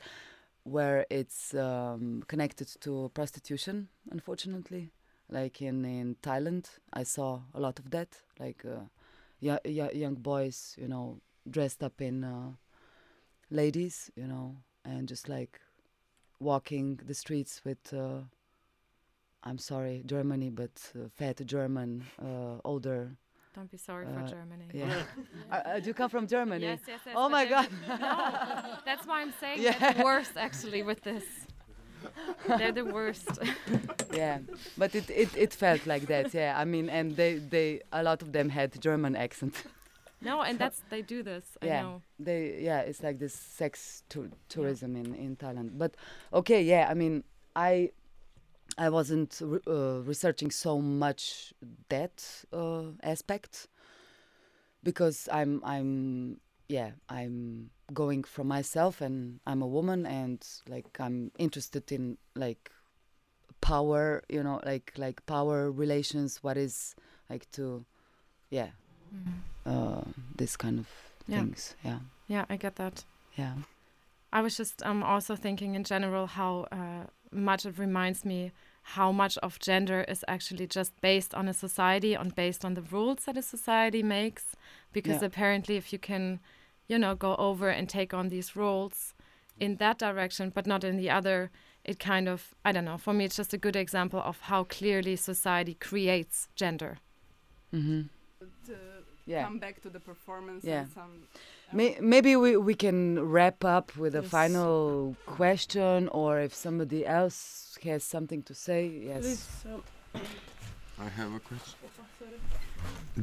where 0.63 1.05
it's 1.09 1.53
um, 1.53 2.23
connected 2.27 2.67
to 2.81 3.11
prostitution, 3.13 3.87
unfortunately. 4.11 4.91
Like 5.29 5.61
in 5.61 5.85
in 5.85 6.15
Thailand, 6.21 6.69
I 6.93 7.03
saw 7.03 7.41
a 7.53 7.59
lot 7.59 7.79
of 7.79 7.89
that. 7.91 8.21
Like 8.39 8.63
uh, 8.65 8.85
yeah, 9.39 9.57
yeah, 9.65 9.91
young 9.91 10.15
boys, 10.15 10.75
you 10.77 10.87
know, 10.87 11.19
dressed 11.49 11.83
up 11.83 11.99
in 12.01 12.23
uh, 12.23 12.51
ladies, 13.49 14.11
you 14.15 14.27
know, 14.27 14.57
and 14.83 15.07
just 15.07 15.27
like 15.27 15.61
walking 16.39 16.99
the 17.05 17.13
streets 17.13 17.61
with. 17.65 17.93
Uh, 17.93 18.21
I'm 19.47 19.59
sorry, 19.59 20.01
Germany, 20.07 20.49
but 20.49 20.71
uh, 20.95 21.07
fat 21.15 21.45
German, 21.45 22.03
uh, 22.19 22.57
older. 22.63 23.15
Don't 23.53 23.69
be 23.71 23.77
sorry 23.77 24.07
Uh, 24.07 24.13
for 24.13 24.27
Germany. 24.27 24.65
Yeah. 24.73 25.03
uh, 25.51 25.55
uh, 25.55 25.79
do 25.79 25.87
you 25.87 25.93
come 25.93 26.09
from 26.09 26.25
Germany? 26.27 26.65
Yes, 26.65 26.79
yes, 26.87 26.99
yes. 27.05 27.15
Oh 27.17 27.29
my 27.29 27.45
God. 27.45 27.67
no, 27.87 28.77
that's 28.85 29.05
why 29.05 29.21
I'm 29.21 29.33
saying 29.39 29.61
Yeah. 29.61 29.77
they're 29.79 29.93
the 29.93 30.03
worst 30.03 30.31
actually 30.35 30.81
with 30.83 31.01
this. 31.03 31.23
they're 32.47 32.71
the 32.71 32.85
worst. 32.85 33.27
yeah, 34.13 34.39
but 34.77 34.95
it, 34.95 35.09
it, 35.09 35.29
it 35.37 35.53
felt 35.53 35.85
like 35.85 36.07
that. 36.07 36.33
Yeah, 36.33 36.55
I 36.57 36.65
mean, 36.65 36.89
and 36.89 37.15
they, 37.15 37.35
they 37.35 37.81
a 37.91 38.01
lot 38.03 38.21
of 38.23 38.31
them 38.31 38.49
had 38.49 38.79
German 38.81 39.15
accent. 39.15 39.63
No, 40.25 40.41
and 40.41 40.59
that's 40.59 40.81
they 40.89 41.01
do 41.01 41.23
this. 41.23 41.57
I 41.61 41.65
yeah, 41.67 41.81
know. 41.81 42.01
they 42.19 42.59
yeah, 42.59 42.79
it's 42.81 43.01
like 43.01 43.19
this 43.19 43.33
sex 43.33 44.03
tour 44.09 44.29
tourism 44.49 44.95
in 44.95 45.15
in 45.15 45.35
Thailand. 45.35 45.77
But 45.77 45.95
okay, 46.33 46.61
yeah, 46.61 46.87
I 46.89 46.93
mean, 46.93 47.23
I 47.55 47.91
I 48.77 48.89
wasn't 48.89 49.39
re- 49.41 49.59
uh, 49.67 50.01
researching 50.03 50.51
so 50.51 50.81
much 50.81 51.53
that 51.89 52.43
uh, 52.51 52.91
aspect 53.03 53.67
because 54.83 55.29
I'm 55.31 55.61
I'm 55.63 56.39
yeah 56.67 56.91
I'm 57.09 57.69
going 57.93 58.23
from 58.23 58.47
myself 58.47 59.01
and 59.01 59.39
I'm 59.45 59.61
a 59.61 59.67
woman 59.67 60.05
and 60.05 60.45
like 60.67 60.99
I'm 60.99 61.31
interested 61.37 61.91
in 61.91 62.17
like 62.35 62.71
power 63.61 64.23
you 64.29 64.43
know 64.43 64.59
like 64.65 64.93
like 64.97 65.25
power 65.25 65.71
relations 65.71 66.43
what 66.43 66.57
is 66.57 66.95
like 67.29 67.49
to 67.51 67.85
yeah 68.49 68.69
uh, 69.13 69.54
this 70.37 70.57
kind 70.57 70.79
of 70.79 70.87
Yeah. 71.27 71.41
things 71.41 71.75
yeah 71.83 71.99
Yeah, 72.27 72.45
I 72.49 72.57
get 72.57 72.75
that. 72.75 73.05
yeah 73.37 73.53
I 74.33 74.41
was 74.41 74.57
just 74.57 74.83
um, 74.85 75.03
also 75.03 75.35
thinking 75.35 75.75
in 75.75 75.83
general 75.83 76.27
how 76.27 76.65
uh, 76.71 77.05
much 77.31 77.65
it 77.65 77.77
reminds 77.79 78.25
me 78.25 78.51
how 78.81 79.11
much 79.11 79.37
of 79.39 79.57
gender 79.59 80.05
is 80.07 80.23
actually 80.27 80.67
just 80.67 80.93
based 81.01 81.33
on 81.33 81.47
a 81.47 81.53
society 81.53 82.13
and 82.15 82.35
based 82.35 82.65
on 82.65 82.73
the 82.75 82.81
rules 82.81 83.25
that 83.25 83.37
a 83.37 83.41
society 83.41 84.03
makes. 84.03 84.55
Because 84.93 85.21
Yeah. 85.21 85.27
apparently, 85.27 85.75
if 85.77 85.91
you 85.93 85.99
can, 85.99 86.39
you 86.87 86.99
know, 86.99 87.15
go 87.15 87.35
over 87.37 87.69
and 87.69 87.89
take 87.89 88.13
on 88.13 88.29
these 88.29 88.55
roles 88.55 89.13
in 89.59 89.77
that 89.77 89.97
direction, 89.97 90.51
but 90.53 90.67
not 90.67 90.83
in 90.83 90.97
the 90.97 91.09
other, 91.09 91.49
it 91.83 91.97
kind 91.99 92.27
of, 92.27 92.53
I 92.63 92.71
don't 92.73 92.85
know, 92.85 92.97
for 92.97 93.13
me, 93.13 93.23
it's 93.25 93.37
just 93.37 93.53
a 93.53 93.57
good 93.57 93.75
example 93.75 94.19
of 94.19 94.41
how 94.41 94.63
clearly 94.65 95.15
society 95.15 95.73
creates 95.75 96.47
gender. 96.55 96.97
mm-hmm. 97.73 98.01
To 98.65 98.75
yeah 99.25 99.43
come 99.43 99.59
back 99.59 99.81
to 99.81 99.89
the 99.89 99.99
performance 99.99 100.63
Yeah. 100.63 100.81
and 100.81 100.91
some 100.93 101.11
May- 101.73 101.97
maybe 101.99 102.35
we, 102.35 102.55
we 102.57 102.75
can 102.75 103.19
wrap 103.33 103.65
up 103.65 103.95
with 103.97 104.13
a 104.15 104.21
Yes. 104.21 104.31
final 104.31 105.15
question 105.25 106.07
or 106.09 106.39
if 106.39 106.53
somebody 106.53 107.05
else 107.05 107.77
has 107.83 108.03
something 108.03 108.43
to 108.43 108.53
say 108.53 108.87
yes 109.09 109.21
Please, 109.21 109.47
um, 109.73 109.83
I 111.07 111.09
have 111.19 111.33
a 111.33 111.39
question. 111.39 111.75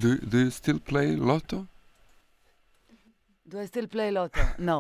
Do 0.03 0.09
do 0.19 0.39
you 0.45 0.51
still 0.51 0.79
play 0.81 1.17
lotto? 1.17 1.67
do 3.49 3.59
i 3.61 3.67
still 3.67 3.87
play 3.87 4.11
lotto 4.11 4.41
no 4.71 4.79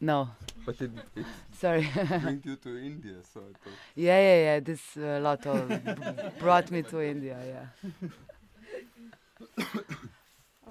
no 0.00 0.18
But 0.66 0.80
it, 0.80 0.90
it 1.16 1.26
sorry 1.62 1.86
brings 2.22 2.44
you 2.46 2.56
to 2.56 2.70
India, 2.90 3.16
so 3.32 3.40
I 3.40 3.52
thought. 3.62 3.78
yeah 3.94 4.20
yeah 4.28 4.38
yeah 4.48 4.60
this 4.68 4.82
uh, 4.96 5.18
lotto 5.26 5.52
b- 5.68 5.94
brought 6.42 6.70
me 6.70 6.82
to 6.82 6.96
india 7.14 7.36
yeah 7.54 7.66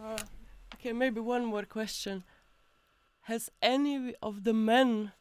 uh, 0.01 0.17
okay, 0.75 0.93
maybe 0.93 1.19
one 1.19 1.45
more 1.45 1.63
question. 1.63 2.23
Has 3.21 3.49
any 3.61 4.15
of 4.21 4.43
the 4.43 4.53
men 4.53 5.11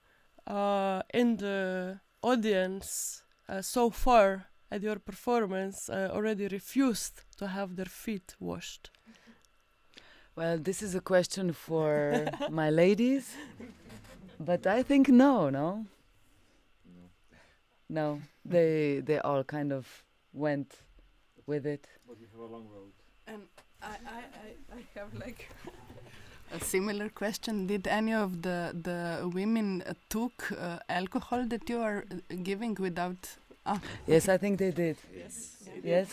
uh, 0.46 1.02
in 1.12 1.36
the 1.36 2.00
audience 2.22 3.22
uh, 3.48 3.60
so 3.62 3.90
far 3.90 4.46
at 4.70 4.82
your 4.82 4.98
performance 4.98 5.88
uh, 5.88 6.10
already 6.12 6.48
refused 6.48 7.22
to 7.38 7.48
have 7.48 7.76
their 7.76 7.86
feet 7.86 8.34
washed? 8.40 8.90
well 10.36 10.56
this 10.56 10.82
is 10.82 10.94
a 10.94 11.00
question 11.00 11.52
for 11.52 12.24
my 12.50 12.70
ladies 12.70 13.34
but 14.38 14.68
i 14.68 14.84
think 14.84 15.08
no 15.08 15.50
no? 15.50 15.84
No. 17.88 18.20
They 18.44 19.00
they 19.00 19.18
all 19.18 19.44
kind 19.44 19.72
of 19.72 19.86
went 20.32 20.74
with 21.46 21.66
it. 21.66 21.86
What 22.06 22.18
is 22.22 22.32
a 22.34 22.42
long 22.42 22.68
road. 22.68 22.92
And 23.26 23.42
I, 23.56 23.57
I, 23.92 23.94
I, 24.16 24.20
I 24.78 24.80
have 24.98 25.10
like 25.24 25.40
a 26.58 26.60
similar 26.64 27.08
question. 27.08 27.66
Did 27.66 27.86
any 27.86 28.14
of 28.24 28.30
the 28.46 28.58
the 28.88 29.00
women 29.38 29.82
uh, 29.82 29.92
took 30.08 30.36
uh, 30.52 30.78
alcohol 31.00 31.40
that 31.52 31.68
you 31.70 31.78
are 31.88 32.00
uh, 32.10 32.16
giving 32.50 32.74
without? 32.88 33.22
Ah, 33.66 33.80
yes 34.06 34.28
i 34.34 34.36
think 34.42 34.58
they 34.58 34.70
did 34.82 34.96
Yes. 35.22 35.34
yes 35.84 36.08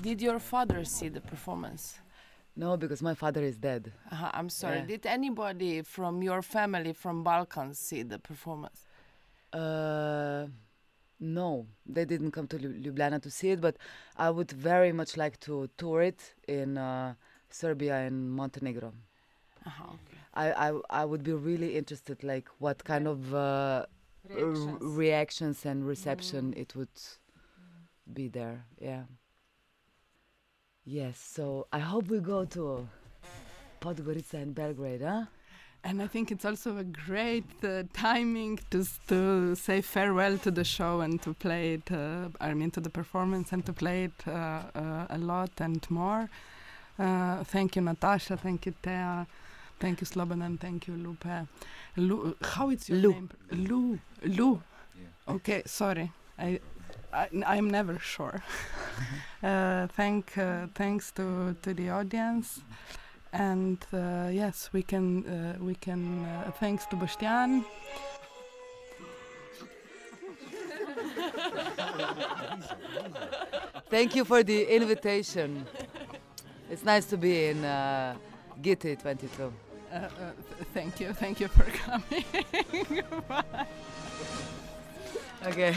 Did 0.00 0.20
your 0.20 0.38
father 0.38 0.84
see 0.84 1.08
the 1.08 1.20
performance? 1.20 1.98
no 2.54 2.76
because 2.76 3.00
my 3.02 3.14
father 3.14 3.42
is 3.50 3.56
dead 3.56 3.82
Uh, 4.10 4.30
I'm 4.38 4.50
sorry. 4.50 4.78
Yeah. 4.80 4.86
Did 4.94 5.06
anybody 5.06 5.82
from 5.82 6.22
your 6.22 6.42
family 6.42 6.92
from 6.92 7.22
Balkans 7.24 7.78
see 7.78 8.02
the 8.02 8.18
performance? 8.18 8.78
No, 11.22 11.66
they 11.86 12.04
didn't 12.04 12.32
come 12.32 12.48
to 12.48 12.58
Ljubljana 12.58 13.20
to 13.22 13.30
see 13.30 13.50
it, 13.50 13.60
but 13.60 13.76
I 14.16 14.30
would 14.30 14.50
very 14.50 14.92
much 14.92 15.16
like 15.16 15.38
to 15.40 15.68
tour 15.78 16.02
it 16.02 16.34
in 16.48 16.76
uh, 16.76 17.14
Serbia 17.50 17.96
and 17.96 18.30
Montenegro. 18.30 18.92
Uh-huh, 19.66 19.84
okay. 19.94 20.18
I, 20.34 20.70
I 20.70 20.80
I 21.02 21.04
would 21.04 21.22
be 21.22 21.32
really 21.32 21.76
interested, 21.76 22.22
like 22.24 22.48
what 22.58 22.84
kind 22.84 23.06
of 23.06 23.32
uh, 23.34 23.86
r- 24.34 24.78
reactions 24.80 25.64
and 25.66 25.86
reception 25.86 26.54
it 26.56 26.74
would 26.76 26.90
be 28.12 28.28
there. 28.28 28.66
Yeah. 28.80 29.04
Yes. 30.84 31.18
So 31.18 31.66
I 31.72 31.78
hope 31.80 32.08
we 32.08 32.18
go 32.20 32.44
to 32.46 32.88
Podgorica 33.80 34.34
and 34.34 34.54
Belgrade, 34.54 35.02
huh? 35.02 35.26
And 35.84 36.00
I 36.00 36.06
think 36.06 36.30
it's 36.30 36.44
also 36.44 36.76
a 36.78 36.84
great 36.84 37.44
uh, 37.64 37.82
timing 37.92 38.60
to 38.70 38.84
to 39.08 39.54
say 39.56 39.80
farewell 39.80 40.38
to 40.38 40.50
the 40.50 40.64
show 40.64 41.00
and 41.00 41.20
to 41.22 41.34
play 41.34 41.74
it. 41.74 41.90
Uh, 41.90 42.28
I 42.40 42.54
mean, 42.54 42.70
to 42.72 42.80
the 42.80 42.90
performance 42.90 43.52
and 43.52 43.64
to 43.66 43.72
play 43.72 44.04
it 44.04 44.18
uh, 44.26 44.62
uh, 44.74 45.06
a 45.10 45.18
lot 45.18 45.50
and 45.58 45.84
more. 45.90 46.28
Uh, 46.98 47.42
thank 47.44 47.76
you, 47.76 47.82
Natasha. 47.82 48.36
Thank 48.36 48.66
you, 48.66 48.74
Thea. 48.82 49.26
Thank 49.80 50.00
you, 50.00 50.06
Slobodan. 50.06 50.60
Thank 50.60 50.86
you, 50.86 50.94
Lupe. 50.94 51.48
Lu, 51.96 52.36
how 52.42 52.70
is 52.70 52.88
your 52.88 52.98
Lu. 52.98 53.10
name? 53.12 53.30
Lu. 53.50 53.98
Lu. 54.22 54.62
Okay, 55.28 55.62
sorry. 55.66 56.12
I, 56.38 56.60
I 57.12 57.28
I'm 57.46 57.68
never 57.68 57.98
sure. 57.98 58.42
uh, 59.42 59.86
thank 59.88 60.38
uh, 60.38 60.66
thanks 60.74 61.10
to 61.12 61.56
to 61.62 61.74
the 61.74 61.90
audience, 61.90 62.60
and 63.32 63.78
uh, 63.92 64.28
yes, 64.30 64.70
we 64.72 64.82
can 64.82 65.26
uh, 65.26 65.56
we 65.60 65.74
can 65.74 66.24
uh, 66.24 66.50
thanks 66.60 66.86
to 66.86 66.96
Bostian. 66.96 67.64
Thank 73.90 74.16
you 74.16 74.24
for 74.24 74.42
the 74.42 74.64
invitation. 74.74 75.66
It's 76.70 76.84
nice 76.84 77.06
to 77.06 77.16
be 77.16 77.46
in 77.46 77.64
uh, 77.64 78.14
GITI 78.62 78.96
22. 79.00 79.52
Uh, 79.92 79.94
uh, 79.94 80.08
th- 80.08 80.68
thank 80.72 81.00
you, 81.00 81.12
thank 81.12 81.40
you 81.40 81.48
for 81.48 81.64
coming. 81.84 82.24
Okay. 85.46 85.74